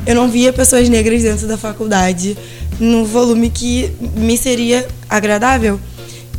[0.05, 2.37] eu não via pessoas negras dentro da faculdade
[2.79, 5.79] no volume que me seria agradável.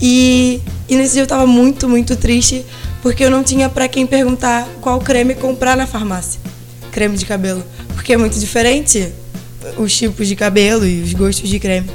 [0.01, 2.65] E, e nesse dia eu estava muito, muito triste
[3.03, 6.41] porque eu não tinha para quem perguntar qual creme comprar na farmácia.
[6.91, 7.63] Creme de cabelo.
[7.99, 9.13] Porque é muito diferente.
[9.77, 11.91] os tipos de cabelo e os gostos de creme.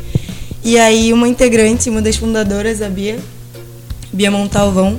[0.62, 3.18] E aí uma integrante, uma das fundadoras, a Bia,
[4.12, 4.98] Bia Montalvão,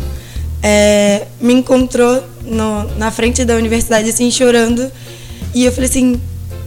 [0.62, 4.90] é, me encontrou no, na frente da universidade, assim, chorando.
[5.54, 6.18] E eu falei assim,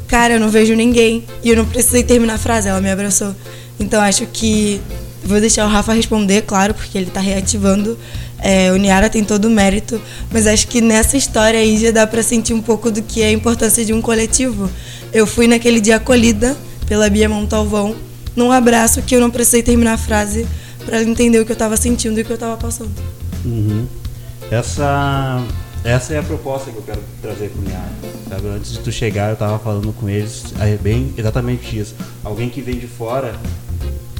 [0.07, 1.23] cara, eu não vejo ninguém.
[1.43, 3.35] E eu não precisei terminar a frase, ela me abraçou.
[3.79, 4.79] Então acho que
[5.23, 7.97] vou deixar o Rafa responder, claro, porque ele está reativando.
[8.39, 9.99] É, o Niara tem todo o mérito,
[10.31, 13.27] mas acho que nessa história aí já dá para sentir um pouco do que é
[13.27, 14.69] a importância de um coletivo.
[15.11, 16.55] Eu fui naquele dia acolhida
[16.87, 17.95] pela Bia Montalvão,
[18.35, 20.47] num abraço que eu não precisei terminar a frase
[20.85, 22.91] para ela entender o que eu estava sentindo e o que eu estava passando.
[23.43, 23.87] Uhum.
[24.49, 25.43] Essa,
[25.83, 27.91] essa é a proposta que eu quero trazer para o Niara.
[28.29, 28.47] Sabe?
[28.47, 30.43] Antes de tu chegar, eu estava falando com eles,
[30.81, 31.95] bem exatamente isso.
[32.23, 33.35] Alguém que vem de fora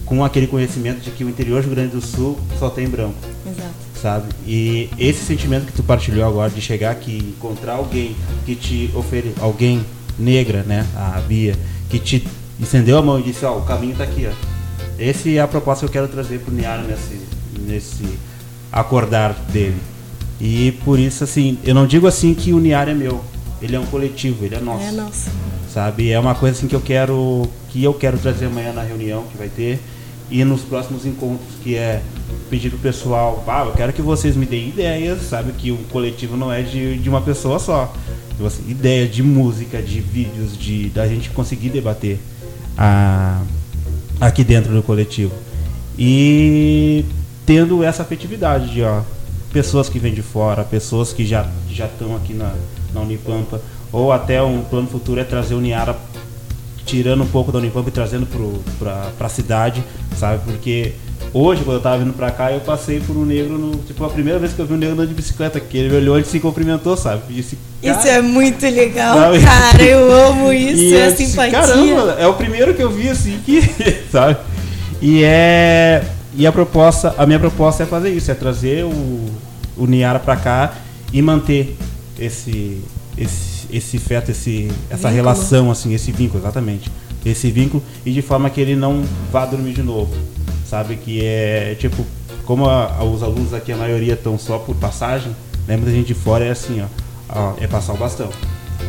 [0.05, 3.17] com aquele conhecimento de que o interior do Rio Grande do Sul só tem branco.
[3.45, 3.86] Exato.
[4.01, 4.27] Sabe?
[4.45, 9.35] E esse sentimento que tu partilhou agora de chegar aqui, encontrar alguém que te oferece,
[9.39, 9.83] alguém
[10.17, 11.55] negra, né, a Bia,
[11.89, 12.27] que te
[12.59, 14.47] estendeu a mão e disse, ó, oh, o caminho está aqui, ó.
[14.99, 17.19] Esse é a proposta que eu quero trazer pro Niara nesse,
[17.59, 18.03] nesse
[18.71, 19.77] acordar dele.
[20.39, 23.23] E por isso, assim, eu não digo assim que o Niara é meu.
[23.61, 24.85] Ele é um coletivo, ele é nosso.
[24.85, 25.29] É nosso.
[25.73, 26.11] Sabe?
[26.11, 29.37] É uma coisa assim que eu quero que eu quero trazer amanhã na reunião que
[29.37, 29.79] vai ter
[30.29, 32.01] e nos próximos encontros, que é
[32.49, 35.51] pedir pro pessoal, ah, eu quero que vocês me deem ideias, sabe?
[35.53, 37.93] Que o coletivo não é de, de uma pessoa só.
[38.33, 42.19] Então, assim, ideia de música, de vídeos, de da gente conseguir debater
[42.77, 43.41] a,
[44.19, 45.33] aqui dentro do coletivo.
[45.97, 47.05] E
[47.45, 49.01] tendo essa afetividade de ó,
[49.51, 52.53] pessoas que vêm de fora, pessoas que já já estão aqui na,
[52.93, 53.61] na Unipampa,
[53.91, 55.95] ou até um plano futuro é trazer o Niara
[56.87, 58.25] tirando um pouco da Unipampa e trazendo
[58.79, 59.83] para a cidade,
[60.15, 60.41] sabe?
[60.45, 60.93] Porque
[61.33, 64.09] hoje, quando eu tava vindo pra cá, eu passei por um negro, no, tipo, a
[64.09, 66.23] primeira vez que eu vi um negro andando de bicicleta, que ele me olhou e
[66.23, 67.21] se cumprimentou, sabe?
[67.29, 69.39] Disse, isso é muito legal, sabe?
[69.43, 71.51] cara, eu amo isso, e é a simpatia.
[71.51, 73.61] Caramba, é o primeiro que eu vi, assim, que,
[74.09, 74.37] sabe?
[75.01, 76.03] E é...
[76.33, 79.25] E a proposta, a minha proposta é fazer isso, é trazer o,
[79.75, 80.71] o Niara pra cá
[81.11, 81.75] e manter
[82.19, 82.83] esse,
[83.17, 85.15] esse, esse feto, esse, essa vínculo.
[85.15, 86.91] relação, assim, esse vínculo, exatamente.
[87.25, 90.13] Esse vínculo e de forma que ele não vá dormir de novo.
[90.65, 90.97] Sabe?
[90.97, 92.05] Que é tipo,
[92.45, 95.35] como a, os alunos aqui, a maioria estão só por passagem,
[95.67, 95.75] né?
[95.75, 96.81] Muita gente de fora é assim,
[97.29, 98.29] ó, é passar o bastão.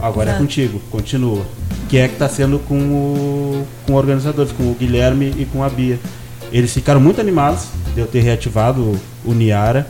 [0.00, 0.42] Agora Exato.
[0.42, 1.44] é contigo, continua.
[1.88, 5.68] Que é que está sendo com, o, com organizadores, com o Guilherme e com a
[5.68, 5.98] Bia.
[6.52, 9.86] Eles ficaram muito animados de eu ter reativado o, o Niara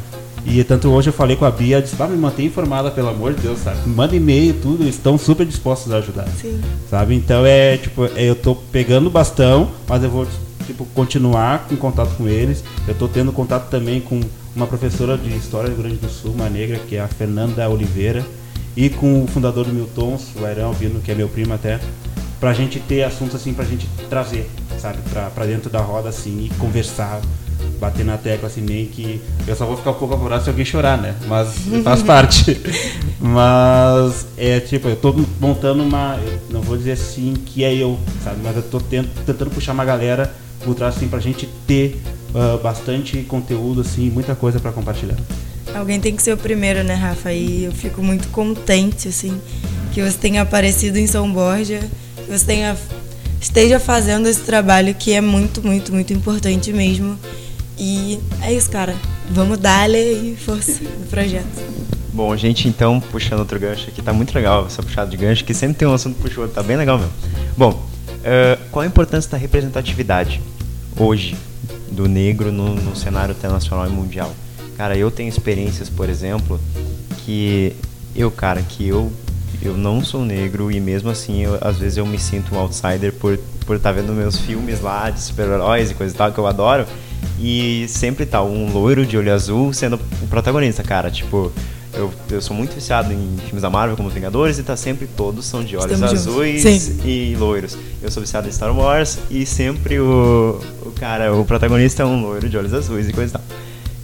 [0.47, 3.35] e tanto hoje eu falei com a Bia, disse, ah, me mantém informada, pelo amor
[3.35, 3.89] de Deus, sabe?
[3.89, 6.27] Manda e-mail, tudo, eles estão super dispostos a ajudar.
[6.41, 6.61] Sim.
[6.89, 7.15] Sabe?
[7.15, 10.27] Então é tipo, é, eu tô pegando o bastão, mas eu vou
[10.67, 12.63] tipo, continuar em contato com eles.
[12.87, 14.21] Eu tô tendo contato também com
[14.55, 17.69] uma professora de História do Rio Grande do Sul, uma negra, que é a Fernanda
[17.69, 18.25] Oliveira,
[18.77, 21.81] e com o fundador do Miltons, o Airão Albino, que é meu primo até,
[22.39, 24.49] pra gente ter assuntos assim, pra gente trazer,
[24.79, 24.99] sabe?
[25.11, 27.21] Pra, pra dentro da roda assim e conversar
[27.81, 29.21] bater na tecla assim, nem que.
[29.47, 31.15] Eu só vou ficar um pouco apurado se alguém chorar, né?
[31.27, 32.61] Mas faz parte.
[33.21, 36.19] Mas é tipo, eu tô montando uma.
[36.25, 38.39] Eu não vou dizer assim que é eu, sabe?
[38.43, 40.33] Mas eu tô tento, tentando puxar uma galera
[40.65, 42.01] por trás assim pra gente ter
[42.35, 45.17] uh, bastante conteúdo, assim, muita coisa para compartilhar.
[45.75, 47.33] Alguém tem que ser o primeiro, né, Rafa?
[47.33, 49.41] E eu fico muito contente, assim,
[49.93, 51.81] que você tenha aparecido em São Borja,
[52.17, 52.77] que você tenha,
[53.41, 57.19] esteja fazendo esse trabalho que é muito, muito, muito importante mesmo.
[57.79, 58.95] E é isso, cara.
[59.31, 61.47] Vamos dar-lhe força no projeto.
[62.13, 65.55] Bom, gente, então, puxando outro gancho aqui, tá muito legal essa puxada de gancho, que
[65.55, 67.13] sempre tem um assunto puxado, outro, tá bem legal mesmo.
[67.57, 70.41] Bom, uh, qual a importância da representatividade
[70.99, 71.37] hoje
[71.93, 74.35] do negro no, no cenário internacional e mundial?
[74.77, 76.59] Cara, eu tenho experiências, por exemplo,
[77.25, 77.73] que
[78.17, 79.13] eu, cara, que eu
[79.61, 83.13] eu não sou negro e mesmo assim, eu, às vezes eu me sinto um outsider
[83.13, 83.37] por
[83.69, 86.47] por estar tá vendo meus filmes lá de super-heróis e coisa e tal que eu
[86.47, 86.87] adoro.
[87.41, 91.11] E sempre tá um loiro de olho azul sendo o protagonista, cara.
[91.11, 91.53] Tipo,
[91.95, 95.45] eu, eu sou muito viciado em filmes da Marvel como Vingadores e tá sempre todos
[95.45, 97.77] são de olhos Estamos azuis e loiros.
[98.03, 102.23] Eu sou viciado em Star Wars e sempre o, o cara, o protagonista é um
[102.23, 103.43] loiro de olhos azuis e coisa e tal.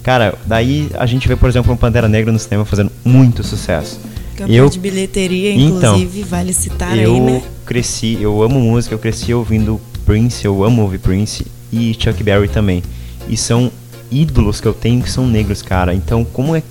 [0.03, 3.99] Cara, daí a gente vê, por exemplo, um Pantera Negra no cinema fazendo muito sucesso.
[4.47, 7.43] Eu, de bilheteria, então, inclusive, então, vale citar eu aí, né?
[7.65, 12.49] cresci, eu amo música, eu cresci ouvindo Prince, eu amo ouvir Prince e Chuck Berry
[12.49, 12.83] também.
[13.27, 13.71] E são
[14.11, 15.93] ídolos que eu tenho que são negros, cara.
[15.93, 16.63] Então, como é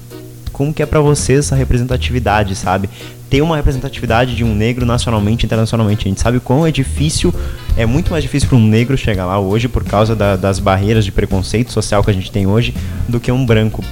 [0.54, 2.88] como que é para vocês essa representatividade, sabe?
[3.28, 6.06] Ter uma representatividade de um negro nacionalmente, internacionalmente.
[6.06, 7.34] A gente sabe quão é difícil,
[7.76, 11.04] é muito mais difícil para um negro chegar lá hoje por causa da, das barreiras
[11.04, 12.72] de preconceito social que a gente tem hoje
[13.08, 13.84] do que um branco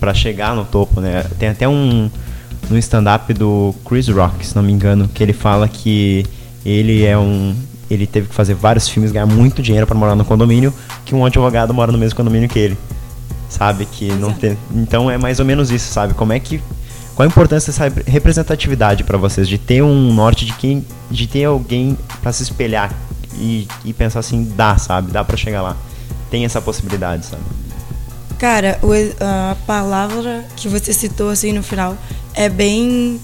[0.00, 1.26] para chegar no topo, né?
[1.38, 2.10] Tem até um
[2.70, 6.24] no stand-up do Chris Rock, se não me engano, que ele fala que
[6.64, 7.54] ele é um
[7.90, 10.72] ele teve que fazer vários filmes, ganhar muito dinheiro para morar no condomínio,
[11.04, 12.78] que um advogado mora no mesmo condomínio que ele.
[13.48, 13.86] Sabe?
[13.86, 14.58] Que não tem.
[14.74, 16.14] Então é mais ou menos isso, sabe?
[16.14, 16.60] Como é que.
[17.14, 19.48] Qual a importância dessa representatividade para vocês?
[19.48, 20.84] De ter um norte de quem.
[21.10, 22.92] De ter alguém para se espelhar
[23.38, 25.10] e, e pensar assim, dá, sabe?
[25.10, 25.76] Dá para chegar lá.
[26.30, 27.42] Tem essa possibilidade, sabe?
[28.38, 28.78] Cara,
[29.20, 31.96] a palavra que você citou assim no final
[32.34, 33.18] é bem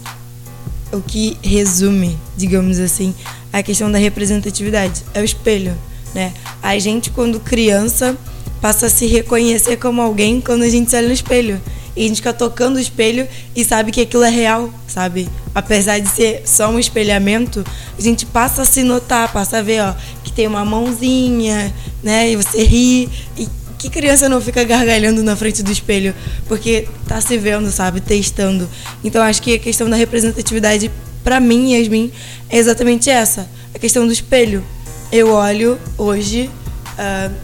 [0.94, 3.14] o que resume, digamos assim,
[3.52, 5.02] a questão da representatividade.
[5.12, 5.76] É o espelho,
[6.14, 6.32] né?
[6.62, 8.16] A gente quando criança
[8.60, 11.60] passa a se reconhecer como alguém quando a gente se olha no espelho.
[11.96, 15.28] E a gente fica tocando o espelho e sabe que aquilo é real, sabe?
[15.54, 17.64] Apesar de ser só um espelhamento,
[17.96, 22.30] a gente passa a se notar, passa a ver, ó, que tem uma mãozinha, né?
[22.30, 23.08] E você ri.
[23.38, 23.48] E
[23.84, 26.14] que criança não fica gargalhando na frente do espelho
[26.48, 28.66] porque tá se vendo, sabe, testando.
[29.02, 30.90] Então acho que a questão da representatividade
[31.22, 32.10] para mim, Yasmin,
[32.48, 34.64] é exatamente essa, a questão do espelho.
[35.12, 36.50] Eu olho hoje,
[36.98, 37.34] uh,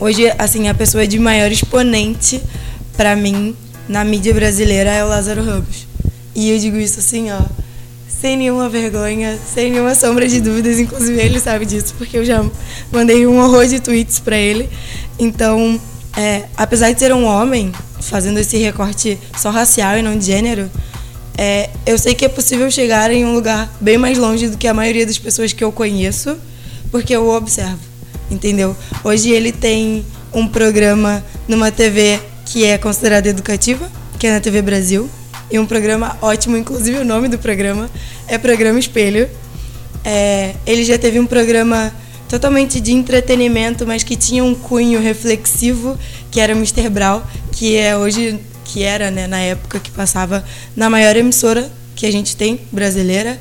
[0.00, 2.42] hoje assim a pessoa de maior exponente
[2.96, 3.54] para mim
[3.86, 5.86] na mídia brasileira é o Lázaro Ramos.
[6.34, 7.40] E eu digo isso assim, ó,
[8.22, 12.40] sem nenhuma vergonha, sem nenhuma sombra de dúvidas, inclusive ele sabe disso, porque eu já
[12.92, 14.70] mandei um horror de tweets para ele.
[15.18, 15.78] Então,
[16.16, 20.70] é, apesar de ser um homem, fazendo esse recorte só racial e não de gênero,
[21.36, 24.68] é, eu sei que é possível chegar em um lugar bem mais longe do que
[24.68, 26.36] a maioria das pessoas que eu conheço,
[26.92, 27.80] porque eu observo,
[28.30, 28.76] entendeu?
[29.02, 34.62] Hoje ele tem um programa numa TV que é considerada educativa, que é na TV
[34.62, 35.10] Brasil,
[35.52, 37.90] e um programa ótimo, inclusive o nome do programa
[38.26, 39.28] é Programa Espelho.
[40.02, 41.92] É, ele já teve um programa
[42.26, 45.98] totalmente de entretenimento, mas que tinha um cunho reflexivo,
[46.30, 46.88] que era Mr.
[46.88, 47.20] Brown,
[47.52, 50.42] que é hoje que era, né, na época que passava
[50.74, 53.38] na maior emissora que a gente tem brasileira.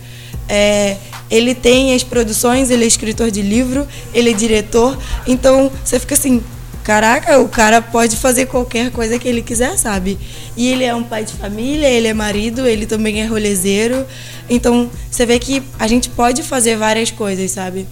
[0.49, 0.97] É,
[1.29, 6.13] ele tem as produções, ele é escritor de livro, ele é diretor, então você fica
[6.13, 6.43] assim,
[6.83, 10.17] Caraca, o cara pode fazer qualquer coisa que ele quiser, sabe?
[10.57, 14.05] E ele é um pai de família, ele é marido, ele também é rolezeiro.
[14.49, 17.85] Então, você vê que a gente pode fazer várias coisas, sabe?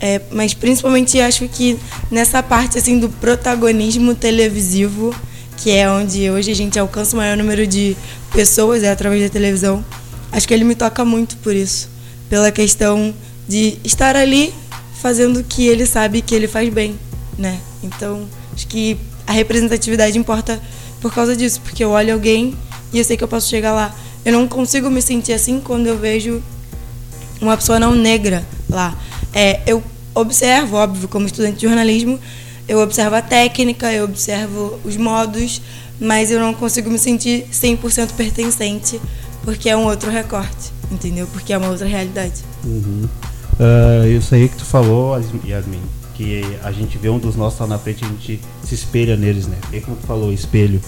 [0.00, 1.78] É, mas principalmente acho que
[2.10, 5.14] nessa parte assim do protagonismo televisivo,
[5.58, 7.94] que é onde hoje a gente alcança o maior número de
[8.32, 9.84] pessoas é através da televisão,
[10.32, 11.90] acho que ele me toca muito por isso,
[12.30, 13.14] pela questão
[13.46, 14.54] de estar ali
[15.02, 16.98] fazendo o que ele sabe que ele faz bem,
[17.36, 17.60] né?
[17.82, 20.60] Então, acho que a representatividade importa
[21.00, 22.54] por causa disso, porque eu olho alguém
[22.92, 23.94] e eu sei que eu posso chegar lá.
[24.24, 26.42] Eu não consigo me sentir assim quando eu vejo
[27.40, 28.96] uma pessoa não negra lá.
[29.32, 29.82] É, eu
[30.14, 32.18] observo, óbvio, como estudante de jornalismo,
[32.68, 35.62] eu observo a técnica, eu observo os modos,
[35.98, 39.00] mas eu não consigo me sentir 100% pertencente,
[39.42, 41.26] porque é um outro recorte, entendeu?
[41.32, 42.44] Porque é uma outra realidade.
[42.64, 43.08] Uhum.
[43.58, 45.82] Uh, isso aí que tu falou, Yasmin,
[46.20, 49.46] que a gente vê um dos nossos lá na frente, a gente se espelha neles,
[49.46, 49.56] né?
[49.72, 50.78] E como tu falou, espelho.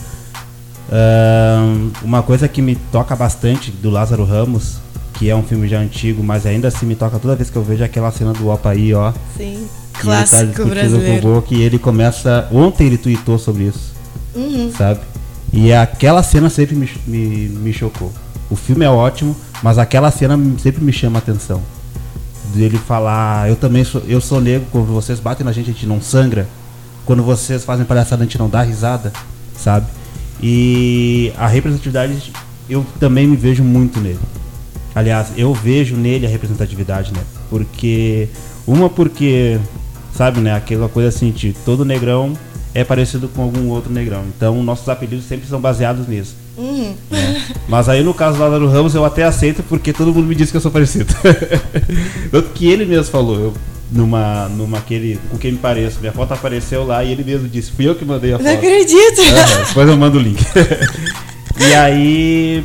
[0.90, 4.77] Uh, uma coisa que me toca bastante do Lázaro Ramos,
[5.14, 7.62] que é um filme já antigo, mas ainda assim me toca toda vez que eu
[7.62, 9.11] vejo aquela cena do Opa aí, ó.
[9.35, 11.23] Sim, clássico ele tá brasileiro.
[11.23, 12.47] Com o que ele começa.
[12.53, 13.95] Ontem ele tweetou sobre isso,
[14.35, 14.71] uhum.
[14.77, 15.01] sabe?
[15.51, 18.12] E aquela cena sempre me, me, me chocou.
[18.51, 21.62] O filme é ótimo, mas aquela cena sempre me chama a atenção
[22.53, 25.87] dele falar, eu também sou, eu sou negro, quando vocês batem na gente, a gente
[25.87, 26.47] não sangra.
[27.05, 29.12] Quando vocês fazem palhaçada, a gente não dá risada,
[29.57, 29.87] sabe?
[30.41, 32.33] E a representatividade,
[32.69, 34.21] eu também me vejo muito nele.
[34.95, 37.23] Aliás, eu vejo nele a representatividade, né?
[37.49, 38.29] Porque,
[38.67, 39.59] uma porque,
[40.15, 40.55] sabe, né?
[40.55, 42.35] Aquela coisa assim, de todo negrão
[42.75, 44.25] é parecido com algum outro negrão.
[44.37, 46.37] Então, nossos apelidos sempre são baseados nisso.
[46.57, 46.95] Uhum.
[47.11, 47.43] Né?
[47.69, 50.51] Mas aí no caso do Lázaro Ramos eu até aceito porque todo mundo me disse
[50.51, 51.15] que eu sou parecido.
[52.31, 53.55] Tanto que ele mesmo falou, eu,
[53.91, 57.72] numa, numa aquele, com quem me pareço, minha foto apareceu lá e ele mesmo disse,
[57.72, 58.47] fui eu que mandei a foto.
[58.47, 59.20] Não acredito!
[59.20, 60.45] Uhum, depois eu mando o link.
[61.59, 62.64] e aí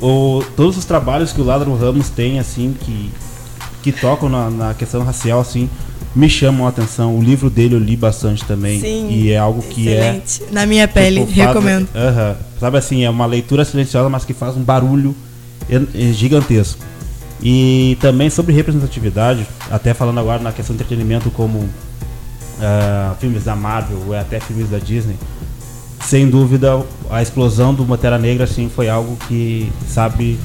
[0.00, 3.10] o, todos os trabalhos que o Lázaro Ramos tem, assim, que,
[3.82, 5.68] que tocam na, na questão racial, assim,
[6.14, 7.16] me chamam a atenção.
[7.16, 8.80] O livro dele eu li bastante também.
[8.80, 10.42] Sim, e é algo que é excelente.
[10.44, 10.52] é.
[10.52, 11.88] Na minha pele, recomendo.
[11.88, 15.14] Uh -huh, sabe assim, é uma leitura silenciosa, mas que faz um barulho
[16.12, 16.82] gigantesco.
[17.40, 23.54] E também sobre representatividade, até falando agora na questão de entretenimento, como uh, filmes da
[23.54, 25.16] Marvel ou até filmes da Disney,
[26.00, 30.38] sem dúvida a explosão do Pantera Negra assim foi algo que sabe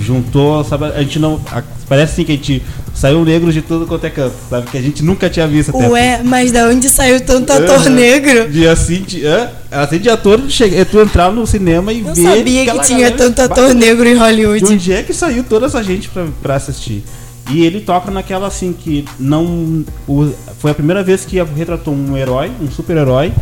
[0.00, 1.40] juntou, sabe, a gente não.
[1.50, 2.62] A, parece assim que a gente
[2.94, 4.70] saiu negro de tudo quanto é canto, sabe?
[4.70, 5.88] Que a gente nunca tinha visto até.
[5.88, 8.48] Ué, mas da onde saiu tanto ator negro?
[8.48, 12.24] De assim, de, é, assim de ator, chega, tu entrar no cinema e não ver.
[12.24, 14.64] Eu sabia que tinha tanto ator negro em Hollywood.
[14.64, 17.04] De onde é que saiu toda essa gente pra, pra assistir?
[17.50, 19.84] E ele toca naquela assim que não.
[20.08, 23.32] O, foi a primeira vez que retratou um herói, um super-herói,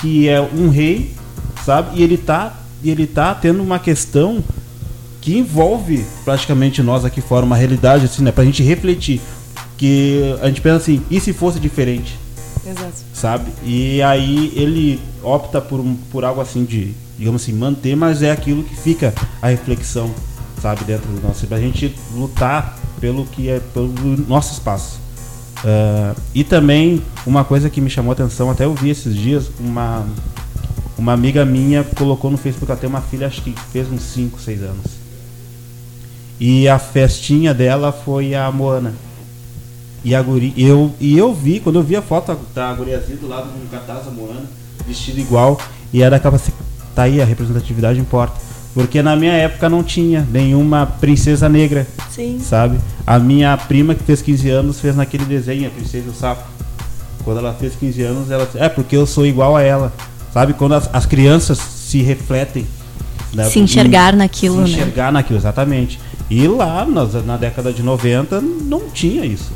[0.00, 1.12] que é um rei,
[1.64, 1.98] sabe?
[1.98, 2.52] E ele tá,
[2.82, 4.42] e ele tá tendo uma questão
[5.24, 8.30] que envolve praticamente nós aqui fora, uma realidade, assim, né?
[8.30, 9.22] Pra gente refletir.
[9.78, 12.18] Que a gente pensa assim, e se fosse diferente?
[12.64, 12.92] Exato.
[13.14, 13.50] Sabe?
[13.64, 18.30] E aí ele opta por, um, por algo assim de, digamos assim, manter, mas é
[18.30, 20.14] aquilo que fica a reflexão,
[20.60, 21.46] sabe, dentro do nosso.
[21.46, 23.94] Pra gente lutar pelo que é pelo
[24.28, 25.00] nosso espaço.
[25.60, 29.50] Uh, e também uma coisa que me chamou a atenção, até eu vi esses dias,
[29.58, 30.06] uma,
[30.98, 34.38] uma amiga minha colocou no Facebook, ela tem uma filha, acho que fez uns 5,
[34.38, 35.03] 6 anos.
[36.38, 38.92] E a festinha dela foi a Moana.
[40.04, 43.26] E a guri, eu, e eu vi, quando eu vi a foto da guriazinha do
[43.26, 44.42] lado de um cartaz da Moana,
[44.86, 45.58] vestido igual,
[45.92, 46.52] e era aquela assim,
[46.94, 48.38] tá aí, a representatividade importa.
[48.74, 51.86] Porque na minha época não tinha nenhuma princesa negra.
[52.10, 52.40] Sim.
[52.40, 52.78] Sabe?
[53.06, 56.42] A minha prima que fez 15 anos fez naquele desenho, a princesa do sapo.
[57.24, 59.92] Quando ela fez 15 anos, ela é porque eu sou igual a ela.
[60.32, 60.52] Sabe?
[60.52, 62.66] Quando as, as crianças se refletem.
[63.32, 63.44] Né?
[63.44, 64.68] Se enxergar naquilo, se né?
[64.68, 66.00] enxergar naquilo, exatamente.
[66.30, 69.52] E lá, na, na década de 90, não tinha isso.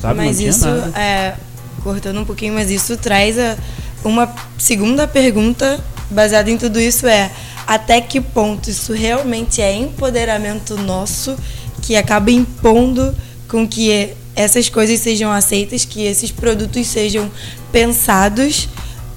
[0.00, 0.16] Sabe?
[0.16, 0.66] Mas isso,
[0.96, 1.34] é,
[1.82, 3.56] cortando um pouquinho, mas isso traz a,
[4.04, 5.78] uma segunda pergunta
[6.10, 7.30] baseada em tudo isso é
[7.66, 11.36] até que ponto isso realmente é empoderamento nosso
[11.80, 13.14] que acaba impondo
[13.48, 17.30] com que essas coisas sejam aceitas, que esses produtos sejam
[17.70, 18.68] pensados,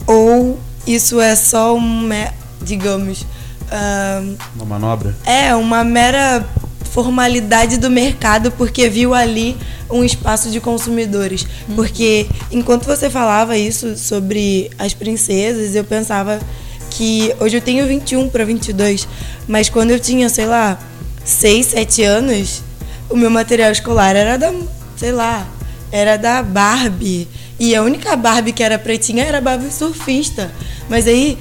[0.05, 3.25] ou isso é só uma, digamos.
[4.55, 5.15] Uma manobra?
[5.25, 6.45] É, uma mera
[6.84, 9.57] formalidade do mercado porque viu ali
[9.89, 11.45] um espaço de consumidores.
[11.67, 11.76] Uhum.
[11.76, 16.39] Porque enquanto você falava isso sobre as princesas, eu pensava
[16.89, 19.07] que hoje eu tenho 21 para 22,
[19.47, 20.80] mas quando eu tinha, sei lá,
[21.23, 22.61] 6, 7 anos,
[23.09, 24.53] o meu material escolar era da,
[24.95, 25.47] sei lá,
[25.91, 27.28] era da Barbie.
[27.59, 30.51] E a única Barbie que era pretinha era a Barbie surfista.
[30.89, 31.38] Mas aí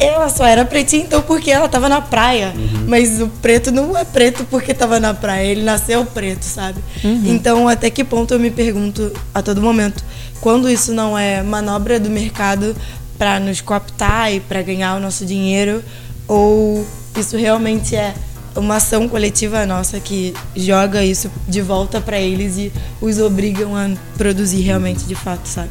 [0.00, 2.54] ela só era pretinha então porque ela tava na praia.
[2.56, 2.84] Uhum.
[2.88, 6.80] Mas o preto não é preto porque tava na praia, ele nasceu preto, sabe?
[7.04, 7.22] Uhum.
[7.26, 10.02] Então, até que ponto eu me pergunto a todo momento,
[10.40, 12.74] quando isso não é manobra do mercado
[13.18, 15.84] para nos cooptar e para ganhar o nosso dinheiro,
[16.26, 18.14] ou isso realmente é
[18.56, 23.90] uma ação coletiva nossa que joga isso de volta para eles e os obrigam a
[24.16, 25.70] produzir realmente de fato, sabe?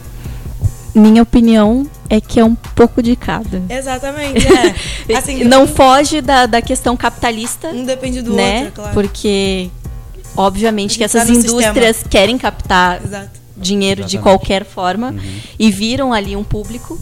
[0.99, 3.61] Minha opinião é que é um pouco de cada.
[3.69, 4.75] Exatamente, é.
[5.15, 7.69] Assim, não foge da, da questão capitalista.
[7.69, 8.59] Um depende do né?
[8.59, 8.93] outro, claro.
[8.93, 9.69] Porque,
[10.35, 12.09] obviamente, que essas indústrias sistema.
[12.09, 13.29] querem captar Exato.
[13.55, 14.17] dinheiro Exatamente.
[14.17, 15.39] de qualquer forma uhum.
[15.57, 16.99] e viram ali um público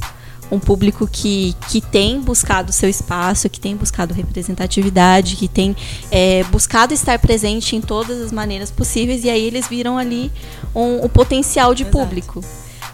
[0.49, 5.75] um público que, que tem buscado seu espaço, que tem buscado representatividade, que tem
[6.09, 10.31] é, buscado estar presente em todas as maneiras possíveis, e aí eles viram ali
[10.73, 11.97] um, o potencial de Exato.
[11.97, 12.41] público.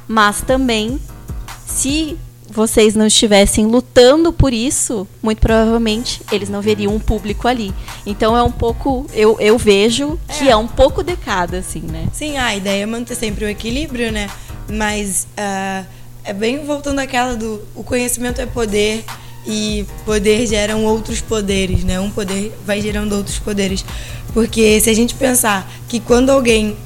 [0.07, 0.99] Mas também,
[1.65, 2.17] se
[2.49, 7.73] vocês não estivessem lutando por isso, muito provavelmente eles não veriam um público ali.
[8.05, 10.51] Então é um pouco, eu, eu vejo que é.
[10.51, 12.07] é um pouco decada, assim, né?
[12.13, 14.29] Sim, a ideia é manter sempre o equilíbrio, né?
[14.69, 15.27] Mas.
[15.37, 19.03] Uh é bem voltando àquela do o conhecimento é poder
[19.45, 21.99] e poder geram outros poderes, né?
[21.99, 23.83] Um poder vai gerando outros poderes.
[24.33, 26.77] Porque se a gente pensar que quando alguém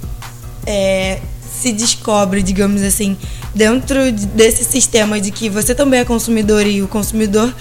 [0.66, 1.22] é,
[1.62, 3.18] se descobre, digamos assim,
[3.54, 7.54] dentro desse sistema de que você também é consumidor e o consumidor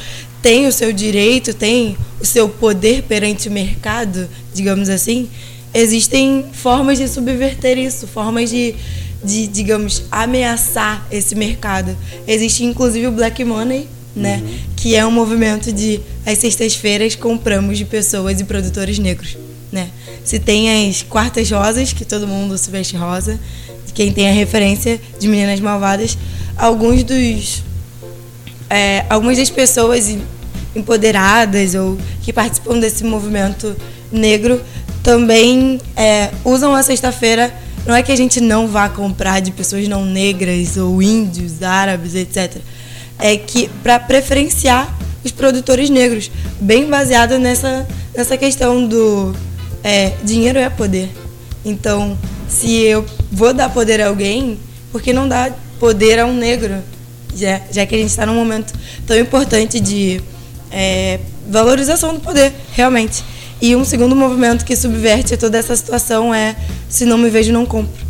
[0.43, 5.29] tem o seu direito, tem o seu poder perante o mercado, digamos assim,
[5.73, 8.75] existem formas de subverter isso, formas de
[9.25, 11.97] de, digamos, ameaçar esse mercado.
[12.27, 14.43] Existe inclusive o Black Money, né?
[14.43, 14.59] Uhum.
[14.77, 19.37] Que é um movimento de às sextas-feiras compramos de pessoas e produtores negros,
[19.73, 19.91] né?
[20.25, 23.39] Se tem as quartas rosas, que todo mundo se veste rosa,
[23.95, 26.17] quem tem a referência de Meninas Malvadas,
[26.57, 27.63] alguns dos
[28.69, 30.17] é, algumas das pessoas
[30.75, 33.75] empoderadas ou que participam desse movimento
[34.11, 34.61] negro
[35.03, 37.53] também é, usam a sexta-feira
[37.87, 42.17] não é que a gente não vá comprar de pessoas não negras ou índios, árabes,
[42.17, 42.57] etc.
[43.19, 44.93] É que para preferenciar
[45.25, 46.31] os produtores negros,
[46.61, 49.35] bem baseado nessa, nessa questão do
[49.85, 51.09] é, dinheiro é poder.
[51.65, 52.19] Então,
[52.49, 54.59] se eu vou dar poder a alguém,
[54.93, 56.75] por que não dar poder a um negro?
[57.35, 58.73] Já, já que a gente está num momento
[59.07, 60.21] tão importante de
[60.71, 63.23] é, valorização do poder, realmente.
[63.61, 66.57] E um segundo movimento que subverte toda essa situação é
[66.89, 68.05] Se Não Me Vejo, Não Compro,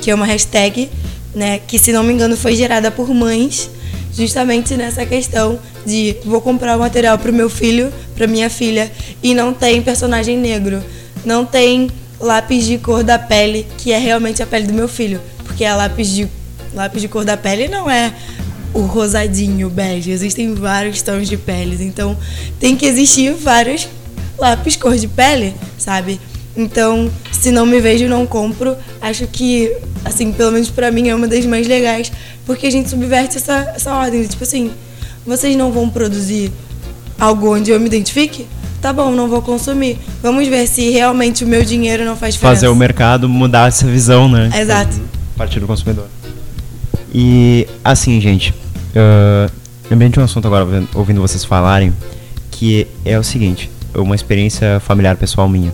[0.00, 0.88] que é uma hashtag
[1.34, 3.70] né, que, se não me engano, foi gerada por mães,
[4.14, 8.90] justamente nessa questão de vou comprar o material para o meu filho, para minha filha,
[9.22, 10.82] e não tem personagem negro,
[11.24, 11.90] não tem
[12.22, 15.20] lápis de cor da pele, que é realmente a pele do meu filho.
[15.44, 16.28] Porque a lápis de,
[16.72, 18.14] lápis de cor da pele não é
[18.72, 20.10] o rosadinho, o bege.
[20.10, 21.80] Existem vários tons de peles.
[21.80, 22.16] Então
[22.58, 23.88] tem que existir vários
[24.38, 26.20] lápis cor de pele, sabe?
[26.56, 28.76] Então, se não me vejo, não compro.
[29.00, 32.12] Acho que, assim, pelo menos pra mim é uma das mais legais,
[32.44, 34.24] porque a gente subverte essa, essa ordem.
[34.26, 34.70] Tipo assim,
[35.26, 36.52] vocês não vão produzir
[37.18, 38.46] algo onde eu me identifique?
[38.82, 39.96] Tá bom, não vou consumir.
[40.20, 42.56] Vamos ver se realmente o meu dinheiro não faz diferença.
[42.56, 44.50] Fazer o mercado mudar essa visão, né?
[44.52, 45.00] Exato.
[45.36, 46.08] A partir do consumidor.
[47.14, 49.48] E, assim, gente, uh,
[49.88, 51.92] lembrei de um assunto agora, ouvindo vocês falarem,
[52.50, 55.72] que é o seguinte, uma experiência familiar pessoal minha.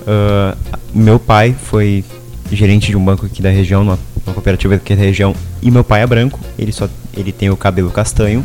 [0.00, 0.56] Uh,
[0.94, 2.02] meu pai foi
[2.50, 5.84] gerente de um banco aqui da região, numa, numa cooperativa aqui da região, e meu
[5.84, 8.42] pai é branco, ele só ele tem o cabelo castanho,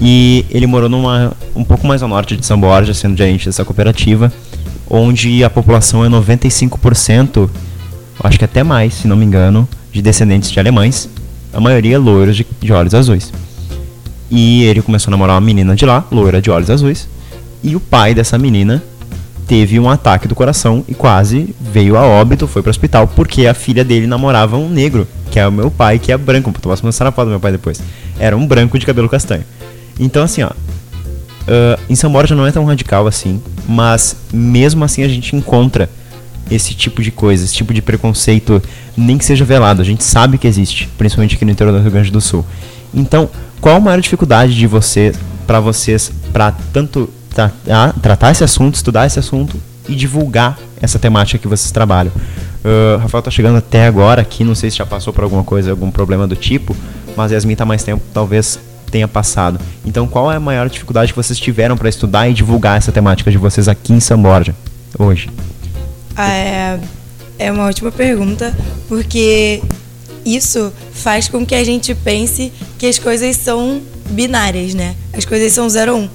[0.00, 3.64] e ele morou numa um pouco mais ao norte de São Borja, sendo gerente dessa
[3.64, 4.32] cooperativa,
[4.88, 7.48] onde a população é 95%,
[8.22, 11.08] acho que até mais, se não me engano, de descendentes de alemães,
[11.52, 13.32] a maioria loiros de, de olhos azuis.
[14.30, 17.08] E ele começou a namorar uma menina de lá, loira de olhos azuis,
[17.62, 18.82] e o pai dessa menina
[19.46, 23.54] teve um ataque do coração e quase veio a óbito, foi pro hospital, porque a
[23.54, 26.50] filha dele namorava um negro, que é o meu pai, que é branco.
[26.50, 27.80] Eu posso mostrar a foto do meu pai depois.
[28.18, 29.44] Era um branco de cabelo castanho.
[29.98, 30.50] Então, assim, ó.
[30.50, 33.38] Uh, em São Borja não é tão radical assim,
[33.68, 35.90] mas mesmo assim a gente encontra
[36.50, 38.62] esse tipo de coisa, esse tipo de preconceito,
[38.96, 41.90] nem que seja velado, a gente sabe que existe, principalmente aqui no interior do Rio
[41.90, 42.44] Grande do Sul.
[42.92, 43.28] Então,
[43.60, 45.12] qual a maior dificuldade de você,
[45.46, 47.50] para vocês, para tanto tra
[48.00, 52.12] tratar esse assunto, estudar esse assunto e divulgar essa temática que vocês trabalham?
[52.64, 55.70] Uh, Rafael tá chegando até agora aqui, não sei se já passou por alguma coisa,
[55.70, 56.74] algum problema do tipo,
[57.16, 58.58] mas Yasmin tá mais tempo, talvez
[58.94, 59.58] tenha passado.
[59.84, 63.28] Então, qual é a maior dificuldade que vocês tiveram para estudar e divulgar essa temática
[63.28, 64.54] de vocês aqui em São Borja
[64.96, 65.28] hoje?
[66.14, 66.80] Ah, é,
[67.40, 68.56] é uma ótima pergunta,
[68.88, 69.60] porque
[70.24, 74.94] isso faz com que a gente pense que as coisas são binárias, né?
[75.12, 76.02] As coisas são 0 ou 1.
[76.02, 76.08] Um.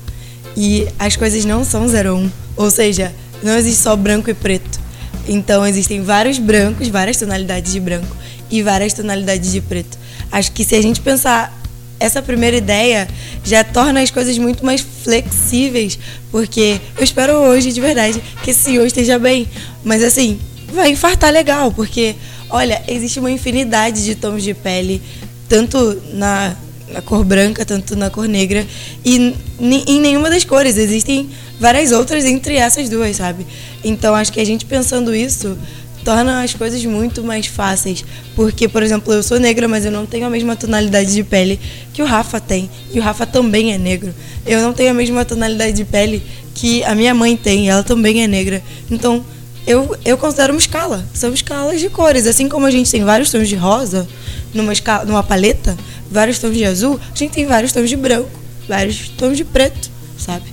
[0.55, 2.23] E as coisas não são 0 ou 1.
[2.23, 2.31] Um.
[2.55, 3.11] Ou seja,
[3.43, 4.79] não existe só branco e preto.
[5.27, 8.15] Então existem vários brancos, várias tonalidades de branco
[8.49, 9.97] e várias tonalidades de preto.
[10.31, 11.59] Acho que se a gente pensar
[11.99, 13.07] essa primeira ideia
[13.43, 15.99] já torna as coisas muito mais flexíveis,
[16.31, 19.47] porque eu espero hoje, de verdade, que esse senhor esteja bem.
[19.83, 20.39] Mas assim,
[20.73, 22.15] vai infartar legal, porque,
[22.49, 25.01] olha, existe uma infinidade de tons de pele,
[25.47, 26.55] tanto na,
[26.89, 28.65] na cor branca, tanto na cor negra,
[29.03, 30.77] e em nenhuma das cores.
[30.77, 31.29] Existem
[31.59, 33.45] várias outras entre essas duas, sabe?
[33.83, 35.57] Então acho que a gente pensando isso
[36.03, 38.03] torna as coisas muito mais fáceis.
[38.35, 41.59] Porque, por exemplo, eu sou negra, mas eu não tenho a mesma tonalidade de pele
[41.93, 42.69] que o Rafa tem.
[42.91, 44.13] E o Rafa também é negro.
[44.45, 46.23] Eu não tenho a mesma tonalidade de pele
[46.53, 48.61] que a minha mãe tem, e ela também é negra.
[48.89, 49.23] Então,
[49.65, 51.05] eu, eu considero uma escala.
[51.13, 52.25] São escalas de cores.
[52.25, 54.07] Assim como a gente tem vários tons de rosa
[54.53, 55.77] numa, escala, numa paleta,
[56.09, 58.29] vários tons de azul, a gente tem vários tons de branco,
[58.67, 60.45] vários tons de preto, sabe?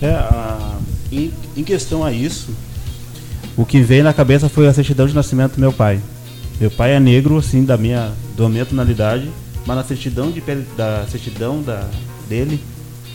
[0.00, 0.76] É, a,
[1.10, 2.50] em, em questão a isso,
[3.58, 6.00] o que veio na cabeça foi a certidão de nascimento do meu pai.
[6.60, 9.28] Meu pai é negro, assim, da minha, da minha tonalidade,
[9.66, 11.88] mas na certidão de pele, da certidão da,
[12.28, 12.60] dele,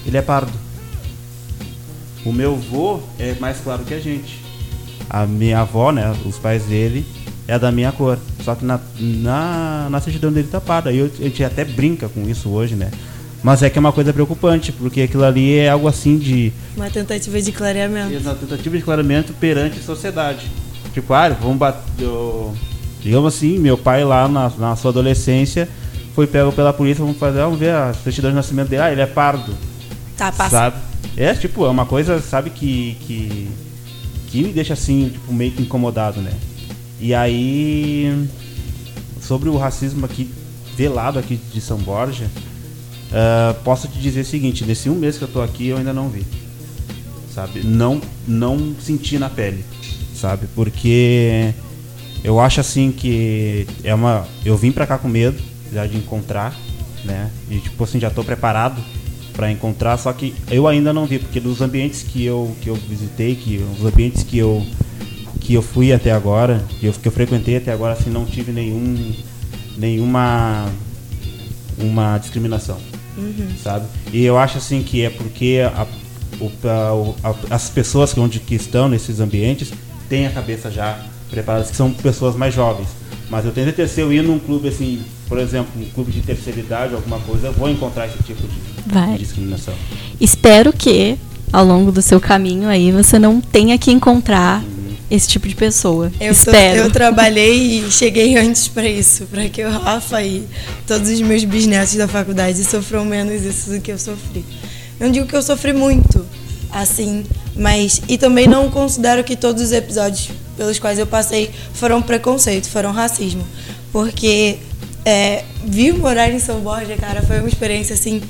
[0.06, 0.52] ele é pardo.
[2.26, 4.44] O meu avô é mais claro que a gente.
[5.10, 7.06] A minha avó, né, os pais dele,
[7.48, 8.20] é da minha cor.
[8.44, 10.90] Só que na, na, na certidão dele tá pardo.
[10.90, 12.92] Aí a gente até brinca com isso hoje, né?
[13.44, 16.54] Mas é que é uma coisa preocupante, porque aquilo ali é algo assim de.
[16.78, 18.18] Uma tentativa de clareamento.
[18.18, 20.50] Uma tentativa de clareamento perante a sociedade.
[20.94, 22.08] Tipo, ah, vamos bater.
[23.02, 25.68] Digamos assim, meu pai lá na, na sua adolescência
[26.16, 28.82] foi pego pela polícia, vamos fazer, vamos ver a certidão de nascimento dele.
[28.82, 29.54] Ah, ele é pardo.
[30.16, 30.50] Tá, passa.
[30.50, 30.78] Sabe?
[31.18, 32.96] É, tipo, é uma coisa, sabe, que.
[33.02, 33.50] que,
[34.28, 36.32] que me deixa assim, tipo, meio que incomodado, né?
[36.98, 38.26] E aí.
[39.20, 40.30] Sobre o racismo aqui,
[40.78, 42.30] velado aqui de São Borja
[43.14, 45.94] Uh, posso te dizer o seguinte, nesse um mês que eu tô aqui eu ainda
[45.94, 46.26] não vi.
[47.32, 47.64] Sabe?
[47.64, 49.64] Não, não senti na pele.
[50.16, 50.48] Sabe?
[50.56, 51.54] Porque
[52.24, 54.28] eu acho assim que é uma.
[54.44, 55.40] Eu vim pra cá com medo
[55.72, 56.58] já de encontrar,
[57.06, 57.30] né?
[57.52, 58.82] E tipo assim, já tô preparado
[59.34, 62.76] para encontrar, só que eu ainda não vi, porque dos ambientes que eu, que eu
[62.76, 64.66] visitei, que os ambientes que eu
[65.42, 68.52] que eu fui até agora, que eu, que eu frequentei até agora, assim, não tive
[68.52, 69.14] nenhum
[69.78, 70.72] nenhuma
[71.78, 73.48] uma discriminação uhum.
[73.62, 73.86] sabe?
[74.12, 78.56] E eu acho assim que é porque a, a, a, as pessoas que, onde, que
[78.56, 79.72] estão nesses ambientes
[80.10, 81.00] têm a cabeça já
[81.30, 82.88] preparada, que são pessoas mais jovens.
[83.30, 86.22] Mas eu tenho certeza se eu ir num clube assim, por exemplo, um clube de
[86.22, 89.74] terceira idade, alguma coisa, eu vou encontrar esse tipo de, de discriminação.
[90.20, 91.18] Espero que
[91.52, 94.83] ao longo do seu caminho aí você não tenha que encontrar uhum.
[95.10, 96.12] Esse tipo de pessoa.
[96.20, 96.78] Eu, Espero.
[96.78, 100.48] eu trabalhei e cheguei antes para isso, para que o Rafa e
[100.88, 104.46] todos os meus bisnetos da faculdade sofram menos isso do que eu sofri.
[105.00, 106.26] Eu não digo que eu sofri muito,
[106.72, 107.26] assim,
[107.56, 108.02] mas.
[108.08, 112.92] E também não considero que todos os episódios pelos quais eu passei foram preconceito, foram
[112.92, 113.46] racismo.
[113.92, 114.58] Porque
[115.06, 118.22] é, vir morar em São Borja, cara, foi uma experiência, assim,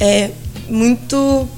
[0.00, 0.30] é,
[0.68, 1.48] muito.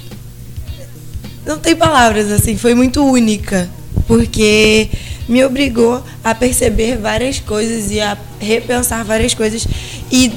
[1.45, 3.69] Não tem palavras, assim, foi muito única.
[4.07, 4.89] Porque
[5.29, 9.67] me obrigou a perceber várias coisas e a repensar várias coisas.
[10.11, 10.33] E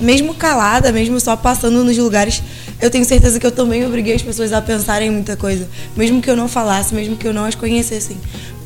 [0.00, 2.42] mesmo calada, mesmo só passando nos lugares,
[2.80, 5.68] eu tenho certeza que eu também obriguei as pessoas a pensarem em muita coisa.
[5.96, 8.16] Mesmo que eu não falasse, mesmo que eu não as conhecessem.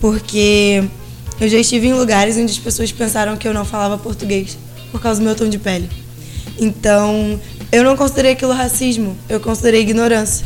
[0.00, 0.84] Porque
[1.40, 4.56] eu já estive em lugares onde as pessoas pensaram que eu não falava português
[4.90, 5.88] por causa do meu tom de pele.
[6.58, 10.44] Então, eu não considerei aquilo racismo, eu considerei ignorância,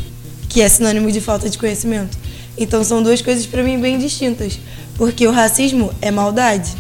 [0.48, 2.18] que é sinônimo de falta de conhecimento.
[2.57, 4.59] Então, são duas coisas para mim bem distintas,
[4.96, 6.70] porque o racismo é maldade.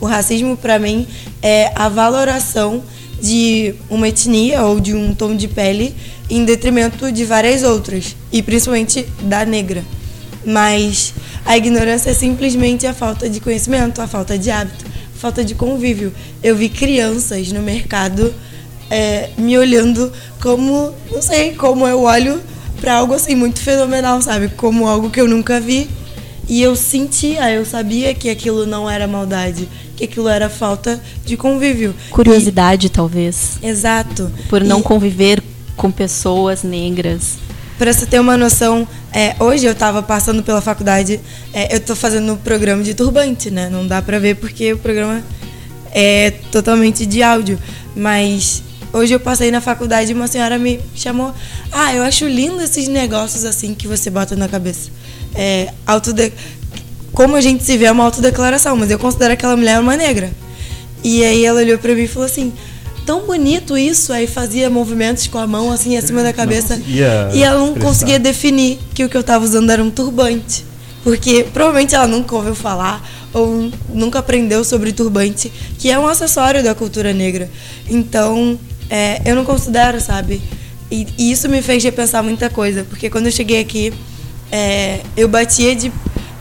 [0.00, 1.06] O racismo, para mim,
[1.40, 2.82] é a valoração
[3.20, 5.94] de uma etnia ou de um tom de pele
[6.28, 9.84] em detrimento de várias outras, e principalmente da negra.
[10.44, 11.14] Mas
[11.44, 15.54] a ignorância é simplesmente a falta de conhecimento, a falta de hábito, a falta de
[15.54, 16.12] convívio.
[16.42, 18.34] Eu vi crianças no mercado
[18.90, 22.40] é, me olhando como, não sei, como eu olho
[22.82, 24.48] para algo assim muito fenomenal, sabe?
[24.48, 25.88] Como algo que eu nunca vi.
[26.48, 31.36] E eu sentia, eu sabia que aquilo não era maldade, que aquilo era falta de
[31.36, 31.94] convívio.
[32.10, 32.90] Curiosidade, e...
[32.90, 33.58] talvez.
[33.62, 34.30] Exato.
[34.48, 34.82] Por não e...
[34.82, 35.40] conviver
[35.76, 37.38] com pessoas negras.
[37.78, 41.20] Para você ter uma noção, é, hoje eu estava passando pela faculdade,
[41.54, 43.70] é, eu estou fazendo um programa de turbante, né?
[43.70, 45.22] Não dá para ver porque o programa
[45.92, 47.58] é totalmente de áudio,
[47.94, 48.62] mas
[48.92, 51.34] hoje eu passei na faculdade e uma senhora me chamou.
[51.70, 54.90] Ah, eu acho lindo esses negócios assim que você bota na cabeça.
[55.34, 56.32] É, autode...
[57.12, 60.32] Como a gente se vê é uma autodeclaração, mas eu considero aquela mulher uma negra.
[61.04, 62.52] E aí ela olhou para mim e falou assim:
[63.04, 64.12] tão bonito isso.
[64.12, 66.80] Aí fazia movimentos com a mão assim acima da cabeça.
[67.34, 70.64] e ela não conseguia definir que o que eu estava usando era um turbante.
[71.02, 76.62] Porque provavelmente ela nunca ouviu falar ou nunca aprendeu sobre turbante, que é um acessório
[76.62, 77.50] da cultura negra.
[77.88, 78.58] Então,
[78.90, 80.42] é, eu não considero, sabe?
[80.90, 83.92] E, e, isso me fez repensar muita coisa, porque quando eu cheguei aqui,
[84.50, 85.90] é, eu batia de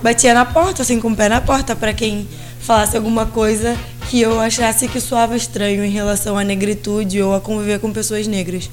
[0.03, 2.27] batia na porta, assim, com o pé na porta, para quem
[2.59, 3.77] falasse alguma coisa
[4.09, 8.27] que eu achasse que soava estranho em relação à negritude ou a conviver com pessoas
[8.27, 8.69] negras.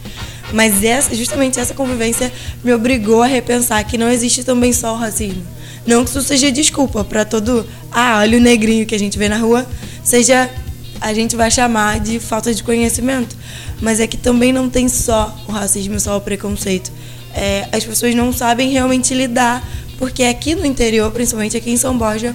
[0.52, 2.32] Mas essa, justamente essa convivência
[2.64, 5.42] me obrigou a repensar que não existe também só o racismo.
[5.86, 9.28] Não que isso seja desculpa para todo, ah, olha o negrinho que a gente vê
[9.28, 9.66] na rua,
[10.02, 10.50] seja
[11.00, 13.36] a gente vai chamar de falta de conhecimento.
[13.80, 16.90] Mas é que também não tem só o racismo, só o preconceito.
[17.34, 19.66] É, as pessoas não sabem realmente lidar,
[19.98, 22.34] porque aqui no interior, principalmente aqui em São Borja,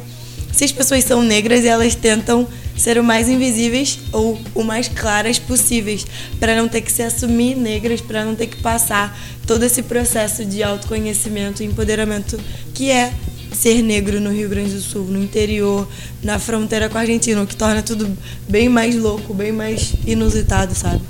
[0.52, 2.48] se as pessoas são negras, elas tentam
[2.78, 6.06] ser o mais invisíveis ou o mais claras possíveis,
[6.40, 10.46] para não ter que se assumir negras, para não ter que passar todo esse processo
[10.46, 12.40] de autoconhecimento e empoderamento
[12.74, 13.12] que é
[13.56, 15.88] ser negro no Rio Grande do Sul, no interior,
[16.22, 20.74] na fronteira com a Argentina, o que torna tudo bem mais louco, bem mais inusitado,
[20.76, 21.02] sabe?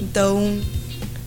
[0.00, 0.58] Então,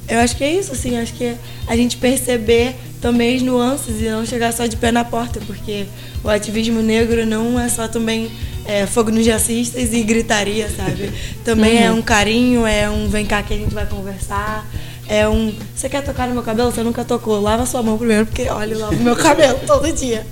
[0.07, 3.99] eu acho que é isso, assim, acho que é a gente perceber também as nuances
[3.99, 5.86] e não chegar só de pé na porta, porque
[6.24, 8.32] o ativismo negro não é só também
[8.65, 11.11] é, fogo nos jacistas e gritaria, sabe?
[11.43, 11.97] Também é uhum.
[11.97, 14.67] é um carinho, é um vem cá que a gente vai conversar.
[15.12, 15.53] É um.
[15.76, 16.72] Você quer tocar no meu cabelo?
[16.72, 17.41] Você nunca tocou.
[17.41, 20.26] Lava sua mão primeiro, porque olha, eu lavo meu cabelo todo dia.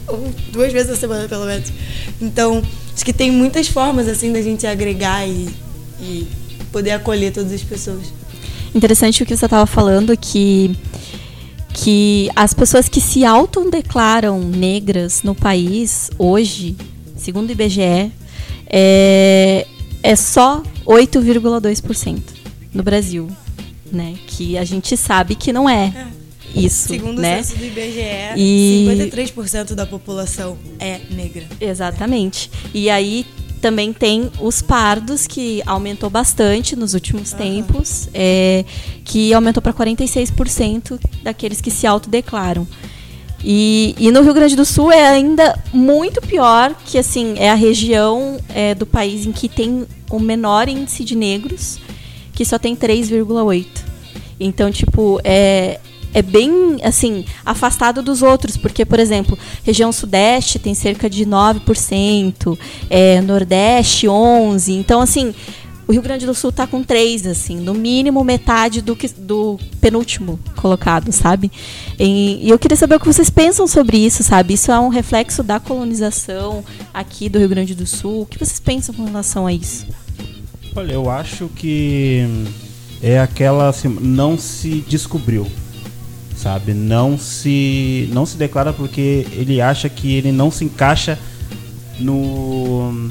[0.53, 1.69] Duas vezes a semana, pelo menos.
[2.21, 2.63] Então,
[2.95, 5.49] acho que tem muitas formas, assim, da gente agregar e,
[5.99, 6.25] e
[6.71, 8.05] poder acolher todas as pessoas.
[8.73, 10.73] Interessante o que você estava falando, que
[11.73, 16.75] que as pessoas que se autodeclaram negras no país hoje,
[17.17, 18.11] segundo o IBGE,
[18.65, 19.67] é,
[20.01, 22.21] é só 8,2%
[22.73, 23.30] no Brasil,
[23.91, 24.15] né?
[24.27, 25.93] Que a gente sabe que não é.
[25.95, 26.19] é.
[26.55, 27.39] Isso, Segundo né?
[27.39, 28.87] o censo do IBGE, e...
[28.89, 31.45] 53% da população é negra.
[31.61, 32.49] Exatamente.
[32.73, 33.23] E aí
[33.61, 37.37] também tem os pardos, que aumentou bastante nos últimos uhum.
[37.37, 38.65] tempos, é,
[39.03, 42.67] que aumentou para 46% daqueles que se autodeclaram.
[43.43, 47.55] E, e no Rio Grande do Sul é ainda muito pior, que assim, é a
[47.55, 51.79] região é, do país em que tem o menor índice de negros,
[52.39, 53.65] que só tem 3,8.
[54.39, 55.77] Então, tipo, é,
[56.13, 62.57] é bem assim afastado dos outros, porque por exemplo, região sudeste tem cerca de 9%,
[62.89, 65.35] é, nordeste 11, então assim,
[65.85, 69.59] o Rio Grande do Sul tá com três, assim, no mínimo metade do, que, do
[69.81, 71.51] penúltimo colocado, sabe?
[71.99, 74.53] E, e eu queria saber o que vocês pensam sobre isso, sabe?
[74.53, 76.63] Isso é um reflexo da colonização
[76.93, 78.21] aqui do Rio Grande do Sul.
[78.21, 79.85] O que vocês pensam com relação a isso?
[80.76, 82.26] Olha, eu acho que
[83.01, 85.47] é aquela assim, não se descobriu,
[86.38, 86.74] sabe?
[86.74, 91.17] Não se não se declara porque ele acha que ele não se encaixa
[91.99, 93.09] no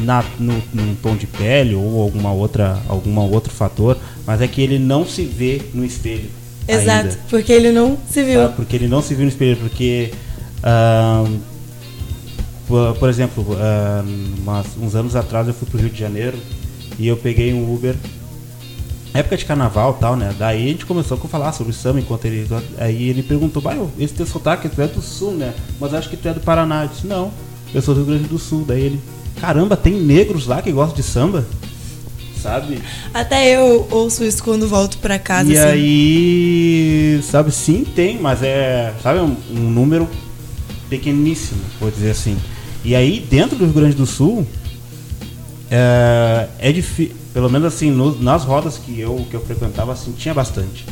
[0.00, 4.60] na, no, num tom de pele ou alguma outra alguma outro fator, mas é que
[4.60, 6.28] ele não se vê no espelho.
[6.66, 8.40] Exato, ainda, porque ele não se viu.
[8.42, 8.56] sabe?
[8.56, 10.12] Porque ele não se viu no espelho, porque
[10.62, 11.24] ah,
[12.66, 14.04] por, por exemplo, ah,
[14.38, 16.36] umas- uns anos atrás eu fui pro Rio de Janeiro
[16.98, 17.94] e eu peguei um Uber
[19.12, 20.34] época de carnaval e tal, né?
[20.38, 22.46] Daí a gente começou a falar sobre o samba enquanto ele.
[22.78, 25.54] Aí ele perguntou, "Bah, eu- esse teu sotaque, tu é do sul, né?
[25.80, 26.82] Mas acho que tu é do Paraná.
[26.82, 27.30] Eu disse, não,
[27.72, 28.64] eu sou do Rio Grande do Sul.
[28.66, 29.00] Daí ele,
[29.40, 31.46] caramba, tem negros lá que gostam de samba?
[32.42, 32.78] Sabe?
[33.14, 35.50] Até eu ouço isso quando volto pra casa.
[35.52, 35.68] e assim.
[35.68, 40.06] aí, sabe, sim, tem, mas é, sabe, um, um número
[40.90, 42.36] pequeníssimo, vou dizer assim.
[42.84, 44.46] E aí, dentro do Rio Grande do Sul,
[45.76, 50.12] é, é difícil, pelo menos assim, no- nas rodas que eu, que eu frequentava, assim,
[50.12, 50.86] tinha bastante,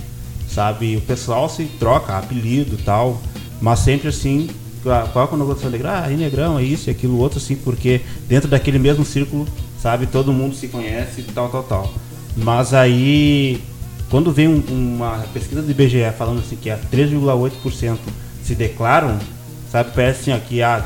[0.49, 0.97] sabe?
[0.97, 3.21] O pessoal se troca, apelido e tal,
[3.61, 4.49] mas sempre assim,
[4.83, 5.91] qual qual a conotação negra?
[5.93, 9.47] Ah, aí negrão, é isso e aquilo outro, assim, porque dentro daquele mesmo círculo,
[9.81, 11.95] sabe, todo mundo se conhece e tal, tal, tal.
[12.37, 13.63] Mas aí,
[14.11, 14.65] quando vem um-
[14.97, 18.01] uma pesquisa do IBGE falando assim que a 3,8%
[18.43, 19.17] se declaram,
[19.71, 20.85] sabe, parece assim, ó, que ah,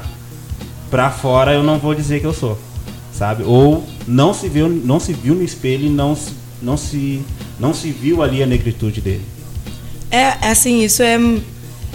[0.91, 2.59] pra fora eu não vou dizer que eu sou,
[3.17, 3.43] sabe?
[3.45, 7.23] Ou não se viu, não se viu no espelho e não se, não se,
[7.59, 9.25] não se viu ali a negritude dele.
[10.11, 11.19] É, assim, isso é,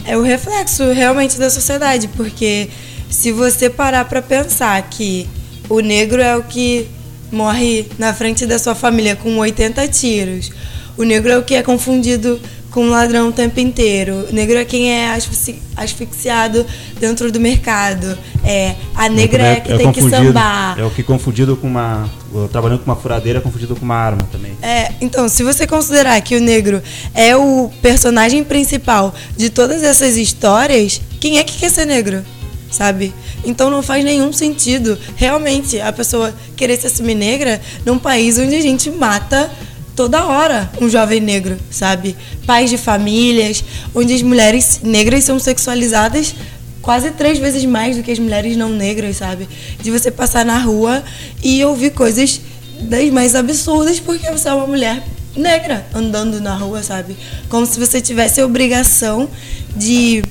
[0.06, 2.70] é o reflexo realmente da sociedade, porque
[3.10, 5.28] se você parar pra pensar que
[5.70, 6.88] o negro é o que
[7.32, 10.52] morre na frente da sua família com 80 tiros,
[10.98, 12.40] o negro é o que é confundido
[12.72, 16.66] com ladrão o tempo inteiro, o negro é quem é asfixi- asfixiado
[17.00, 20.80] dentro do mercado, é, a negra é, que tem que confundido- sambar.
[20.80, 22.10] É o que confundido com uma,
[22.52, 24.54] trabalhando com uma furadeira, é confundido com uma arma também.
[24.62, 26.82] É, então, se você considerar que o negro
[27.14, 32.24] é o personagem principal de todas essas histórias, quem é que quer ser negro?
[32.72, 33.14] Sabe?
[33.44, 38.56] Então não faz nenhum sentido realmente a pessoa querer se assumir negra num país onde
[38.56, 39.52] a gente mata
[39.96, 42.16] toda hora um jovem negro, sabe?
[42.46, 43.64] Pais de famílias,
[43.94, 46.34] onde as mulheres negras são sexualizadas
[46.82, 49.48] quase três vezes mais do que as mulheres não negras, sabe?
[49.82, 51.04] De você passar na rua
[51.44, 52.42] e ouvir coisas
[52.82, 55.04] das mais absurdas porque você é uma mulher
[55.36, 57.16] negra andando na rua, sabe?
[57.50, 59.30] Como se você tivesse a obrigação
[59.76, 60.24] de,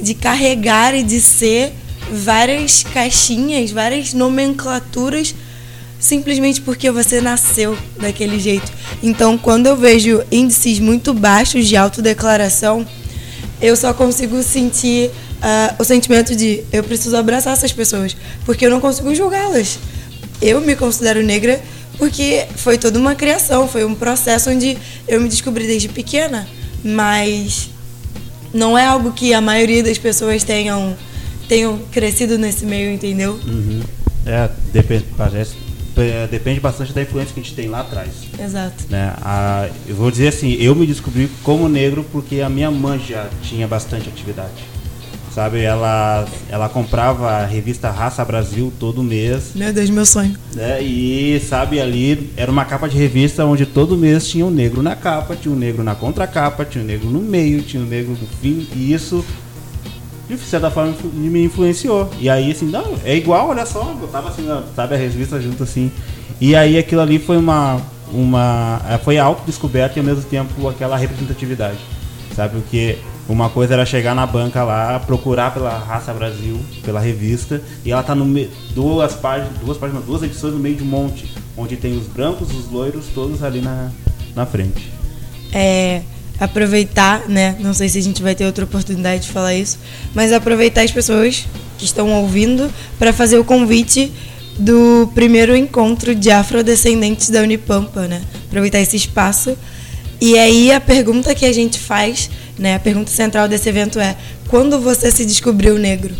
[0.00, 1.72] de carregar e de ser
[2.10, 5.34] várias caixinhas, várias nomenclaturas
[6.00, 8.72] simplesmente porque você nasceu daquele jeito.
[9.02, 12.86] Então, quando eu vejo índices muito baixos de autodeclaração,
[13.60, 15.10] eu só consigo sentir
[15.42, 19.78] ah, o sentimento de eu preciso abraçar essas pessoas, porque eu não consigo julgá-las.
[20.40, 21.60] Eu me considero negra
[21.98, 26.48] porque foi toda uma criação, foi um processo onde eu me descobri desde pequena,
[26.82, 27.68] mas
[28.54, 30.96] não é algo que a maioria das pessoas tenham
[31.46, 33.32] tenham crescido nesse meio, entendeu?
[33.44, 33.82] Uhum.
[34.24, 35.54] É, depende, parece,
[36.30, 38.08] depende bastante da influência que a gente tem lá atrás.
[38.38, 38.84] Exato.
[38.88, 39.12] Né?
[39.22, 43.28] A, eu vou dizer assim, eu me descobri como negro porque a minha mãe já
[43.42, 44.52] tinha bastante atividade.
[45.32, 50.34] Sabe, ela, ela comprava a revista Raça Brasil todo mês, Meu Deus, meu sonho.
[50.56, 50.82] né?
[50.82, 54.96] E sabe, ali era uma capa de revista onde todo mês tinha um negro na
[54.96, 58.26] capa, tinha um negro na contracapa, tinha um negro no meio, tinha um negro no
[58.42, 59.24] fim, e isso
[60.36, 62.10] de certa forma me influenciou.
[62.18, 65.62] E aí assim, não, é igual, olha só, botava assim, ó, sabe, a revista junto
[65.62, 65.90] assim.
[66.40, 67.80] E aí aquilo ali foi uma
[68.12, 71.78] uma eh, foi a autodescoberta e ao mesmo tempo aquela representatividade.
[72.34, 77.62] Sabe, porque uma coisa era chegar na banca lá, procurar pela Raça Brasil, pela revista,
[77.84, 80.86] e ela tá no meio duas páginas, duas páginas, duas edições no meio de um
[80.86, 83.90] monte, onde tem os brancos, os loiros, todos ali na,
[84.34, 84.92] na frente.
[85.52, 86.02] é,
[86.40, 87.54] aproveitar, né?
[87.60, 89.78] Não sei se a gente vai ter outra oportunidade de falar isso,
[90.14, 94.10] mas aproveitar as pessoas que estão ouvindo para fazer o convite
[94.58, 98.22] do primeiro encontro de afrodescendentes da Unipampa, né?
[98.48, 99.56] Aproveitar esse espaço.
[100.18, 102.74] E aí a pergunta que a gente faz, né?
[102.74, 104.16] A pergunta central desse evento é:
[104.48, 106.14] quando você se descobriu negro?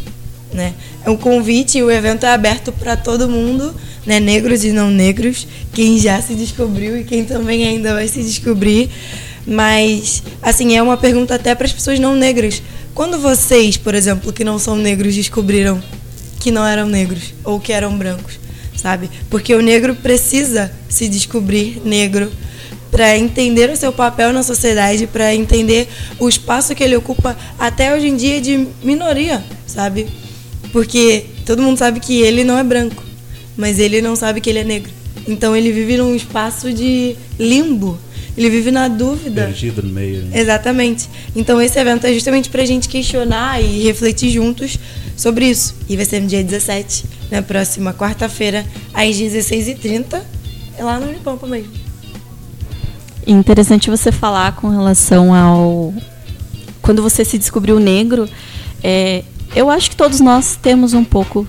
[0.52, 0.74] Né?
[1.04, 3.72] É um convite e o evento é aberto para todo mundo,
[4.04, 4.18] né?
[4.18, 8.90] negros e não negros, quem já se descobriu e quem também ainda vai se descobrir.
[9.50, 12.62] Mas, assim, é uma pergunta até para as pessoas não negras.
[12.94, 15.82] Quando vocês, por exemplo, que não são negros, descobriram
[16.38, 18.40] que não eram negros ou que eram brancos?
[18.80, 19.10] sabe?
[19.28, 22.32] Porque o negro precisa se descobrir negro
[22.90, 25.88] para entender o seu papel na sociedade, para entender
[26.18, 30.08] o espaço que ele ocupa até hoje em dia de minoria, sabe?
[30.72, 33.04] Porque todo mundo sabe que ele não é branco,
[33.56, 34.90] mas ele não sabe que ele é negro.
[35.28, 37.98] Então ele vive num espaço de limbo.
[38.40, 39.44] Ele vive na dúvida.
[39.44, 40.22] Perdido no meio.
[40.22, 40.40] Né?
[40.40, 41.10] Exatamente.
[41.36, 44.78] Então esse evento é justamente para a gente questionar e refletir juntos
[45.14, 45.74] sobre isso.
[45.86, 48.64] E vai ser no dia 17, na próxima quarta-feira,
[48.94, 50.22] às 16h30,
[50.78, 51.70] lá no Unipampa mesmo.
[53.26, 55.92] Interessante você falar com relação ao.
[56.80, 58.26] Quando você se descobriu negro,
[58.82, 59.22] é,
[59.54, 61.46] eu acho que todos nós temos um pouco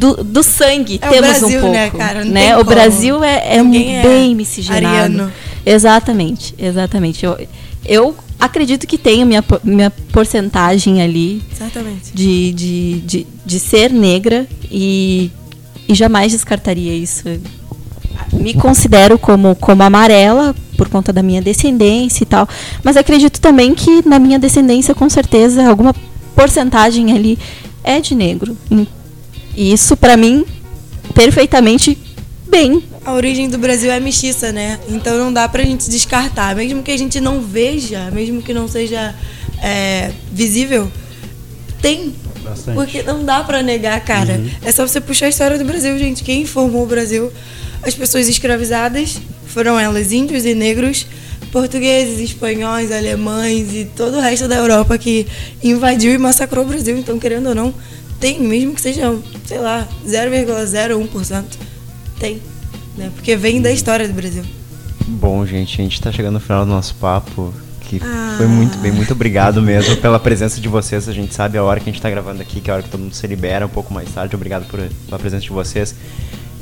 [0.00, 1.74] do, do sangue, é temos Brasil, um pouco.
[1.76, 2.24] Né, cara?
[2.24, 2.54] Não né?
[2.56, 2.70] O como.
[2.70, 4.86] Brasil é, é bem é miscigenado.
[4.86, 5.32] Ariano.
[5.64, 7.22] Exatamente, exatamente.
[7.26, 7.36] Eu,
[7.84, 12.12] eu acredito que tenho minha, minha porcentagem ali Exatamente.
[12.14, 15.30] De, de, de, de ser negra e,
[15.86, 17.28] e jamais descartaria isso
[18.32, 22.48] me considero como, como amarela por conta da minha descendência e tal,
[22.84, 25.94] mas acredito também que na minha descendência, com certeza, alguma
[26.34, 27.38] porcentagem ali
[27.82, 28.56] é de negro.
[29.60, 30.46] E isso, para mim,
[31.14, 31.98] perfeitamente
[32.48, 32.82] bem.
[33.04, 34.80] A origem do Brasil é mestiça, né?
[34.88, 36.56] Então não dá pra gente descartar.
[36.56, 39.14] Mesmo que a gente não veja, mesmo que não seja
[39.62, 40.90] é, visível,
[41.82, 42.14] tem.
[42.42, 42.74] Bastante.
[42.74, 44.38] Porque não dá pra negar, cara.
[44.38, 44.50] Uhum.
[44.64, 46.24] É só você puxar a história do Brasil, gente.
[46.24, 47.30] Quem formou o Brasil
[47.82, 51.06] as pessoas escravizadas foram elas índios e negros,
[51.52, 55.26] portugueses, espanhóis, alemães e todo o resto da Europa que
[55.62, 56.96] invadiu e massacrou o Brasil.
[56.96, 57.74] Então, querendo ou não,
[58.20, 61.44] tem, mesmo que seja, sei lá, 0,01%,
[62.18, 62.40] tem.
[62.96, 63.10] Né?
[63.14, 64.44] Porque vem da história do Brasil.
[65.06, 67.52] Bom, gente, a gente está chegando no final do nosso papo.
[67.80, 68.34] Que ah.
[68.36, 71.08] foi muito bem, muito obrigado mesmo pela presença de vocês.
[71.08, 72.84] A gente sabe a hora que a gente está gravando aqui, que é a hora
[72.84, 74.36] que todo mundo se libera, um pouco mais tarde.
[74.36, 75.96] Obrigado por, pela presença de vocês.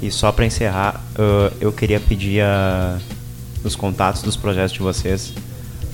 [0.00, 2.98] E só para encerrar, uh, eu queria pedir a,
[3.62, 5.34] os contatos dos projetos de vocês,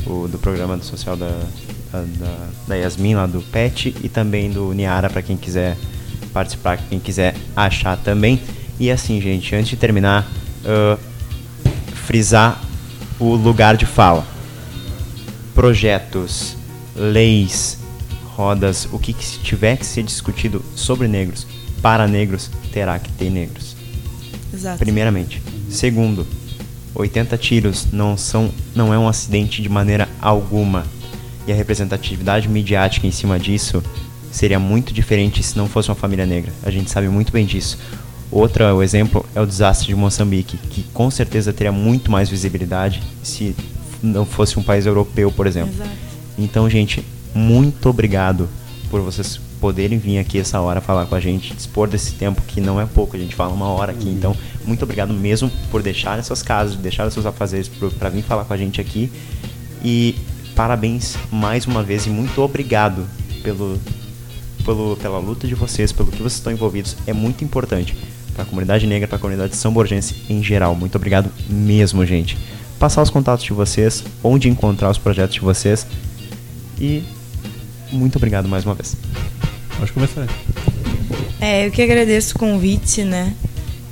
[0.07, 1.33] o, do programa do social da,
[2.03, 5.77] da, da Yasmin, lá do PET, e também do Niara, para quem quiser
[6.33, 8.41] participar, quem quiser achar também.
[8.79, 10.29] E assim, gente, antes de terminar,
[10.65, 10.99] uh,
[12.07, 12.61] frisar
[13.19, 14.27] o lugar de fala.
[15.55, 16.57] Projetos,
[16.97, 17.79] leis,
[18.37, 21.47] rodas, o que, que tiver que ser discutido sobre negros,
[21.81, 23.77] para negros, terá que ter negros.
[24.53, 24.79] Exato.
[24.79, 25.43] Primeiramente.
[25.71, 26.27] Segundo,
[26.95, 30.85] 80 tiros não são não é um acidente de maneira alguma.
[31.47, 33.83] E a representatividade midiática em cima disso
[34.31, 36.53] seria muito diferente se não fosse uma família negra.
[36.63, 37.79] A gente sabe muito bem disso.
[38.31, 43.55] Outro exemplo é o desastre de Moçambique, que com certeza teria muito mais visibilidade se
[44.03, 45.73] não fosse um país europeu, por exemplo.
[45.75, 45.91] Exato.
[46.37, 48.49] Então, gente, muito obrigado
[48.91, 52.61] por vocês poderem vir aqui essa hora falar com a gente, dispor desse tempo que
[52.61, 54.07] não é pouco, a gente fala uma hora aqui.
[54.07, 54.13] Uhum.
[54.13, 58.45] Então, muito obrigado mesmo por deixar essas casas, deixar os seus afazeres para vir falar
[58.45, 59.11] com a gente aqui.
[59.83, 60.17] E
[60.55, 63.07] parabéns mais uma vez e muito obrigado
[63.43, 63.79] pelo,
[64.65, 66.97] pelo, pela luta de vocês, pelo que vocês estão envolvidos.
[67.07, 67.97] É muito importante
[68.35, 70.75] para a comunidade negra, para a comunidade são borgense em geral.
[70.75, 72.37] Muito obrigado mesmo, gente.
[72.79, 75.87] Passar os contatos de vocês, onde encontrar os projetos de vocês.
[76.81, 77.05] E
[77.93, 78.97] muito obrigado mais uma vez.
[79.79, 80.27] Pode começar.
[81.41, 83.35] É, eu que agradeço o convite, né?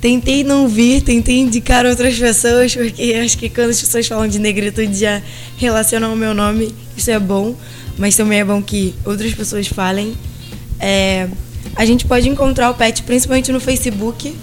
[0.03, 4.37] Tentei não vir, tentei indicar outras pessoas, porque acho que quando as pessoas falam de
[4.37, 5.21] negritude já
[5.55, 7.55] relacionam o meu nome, isso é bom,
[7.97, 10.13] mas também é bom que outras pessoas falem.
[10.77, 11.29] É,
[11.73, 14.35] a gente pode encontrar o PET principalmente no Facebook,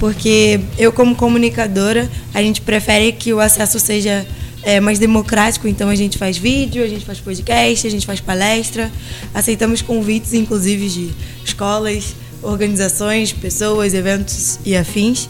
[0.00, 4.26] porque eu, como comunicadora, a gente prefere que o acesso seja
[4.64, 8.18] é, mais democrático, então a gente faz vídeo, a gente faz podcast, a gente faz
[8.18, 8.90] palestra,
[9.32, 11.10] aceitamos convites, inclusive, de
[11.44, 15.28] escolas, organizações, pessoas, eventos e afins.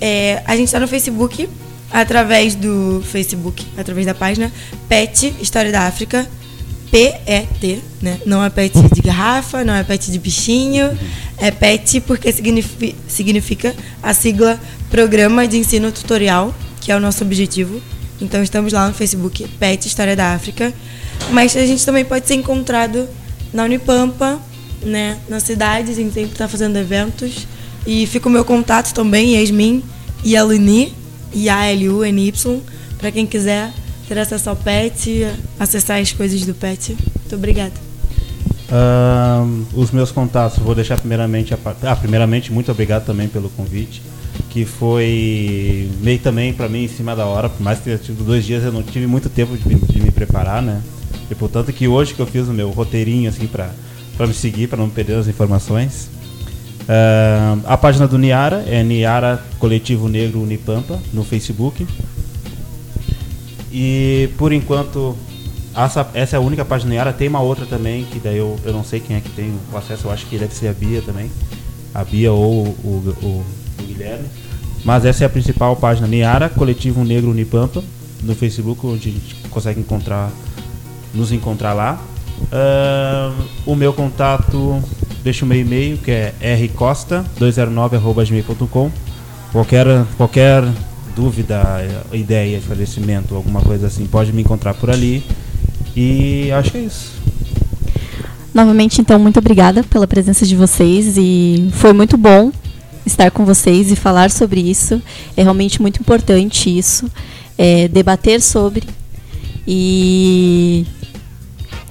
[0.00, 1.48] É, a gente está no Facebook,
[1.90, 4.52] através do Facebook, através da página
[4.88, 6.26] PET História da África,
[6.90, 8.20] PET, né?
[8.26, 10.96] Não é PET de garrafa, não é PET de bichinho,
[11.38, 14.60] é PET porque significa, significa a sigla
[14.90, 17.80] Programa de Ensino Tutorial, que é o nosso objetivo
[18.22, 20.72] então estamos lá no Facebook PET História da África.
[21.32, 23.08] Mas a gente também pode ser encontrado
[23.52, 24.40] na Unipampa,
[24.84, 25.18] né?
[25.28, 27.46] Na cidade, a gente sempre está fazendo eventos.
[27.86, 29.82] E fica o meu contato também, Yasmin
[30.22, 30.94] e Aluni,
[31.32, 32.60] I-A-L-U-N-Y,
[32.98, 33.72] para quem quiser
[34.06, 35.26] ter acesso ao PET,
[35.58, 36.96] acessar as coisas do PET.
[37.20, 37.72] Muito obrigada.
[38.70, 41.52] Uh, os meus contatos, vou deixar primeiramente.
[41.52, 44.00] A, ah, primeiramente, muito obrigado também pelo convite
[44.52, 48.22] que foi meio também para mim em cima da hora, por mais que tenha tido
[48.22, 50.82] dois dias, eu não tive muito tempo de, de me preparar, né?
[51.30, 53.70] E portanto que hoje que eu fiz o meu roteirinho assim para
[54.22, 56.08] para me seguir, para não perder as informações.
[56.82, 61.84] Uh, a página do Niara é Niara Coletivo Negro Unipampa no Facebook.
[63.72, 65.16] E por enquanto,
[65.74, 67.12] essa, essa é a única página do Niara.
[67.12, 69.76] Tem uma outra também, que daí eu, eu não sei quem é que tem o
[69.76, 71.28] acesso, eu acho que deve ser a Bia também.
[71.92, 74.28] A Bia ou o, o, o Guilherme.
[74.84, 77.82] Mas essa é a principal página, Niara Coletivo Negro Unipampa,
[78.22, 80.30] no Facebook, onde a gente consegue encontrar,
[81.12, 82.00] nos encontrar lá.
[82.42, 83.32] Uh,
[83.64, 84.82] o meu contato,
[85.22, 88.90] deixa o meu e-mail, que é rcosta209.gmail.com.
[89.52, 90.64] Qualquer, qualquer
[91.14, 91.62] dúvida,
[92.12, 95.24] ideia, esclarecimento, alguma coisa assim, pode me encontrar por ali.
[95.96, 97.12] E acho que é isso.
[98.54, 102.52] Novamente, então, muito obrigada pela presença de vocês e foi muito bom
[103.06, 105.00] estar com vocês e falar sobre isso.
[105.36, 107.10] É realmente muito importante isso,
[107.56, 108.84] é, debater sobre.
[109.66, 110.84] E,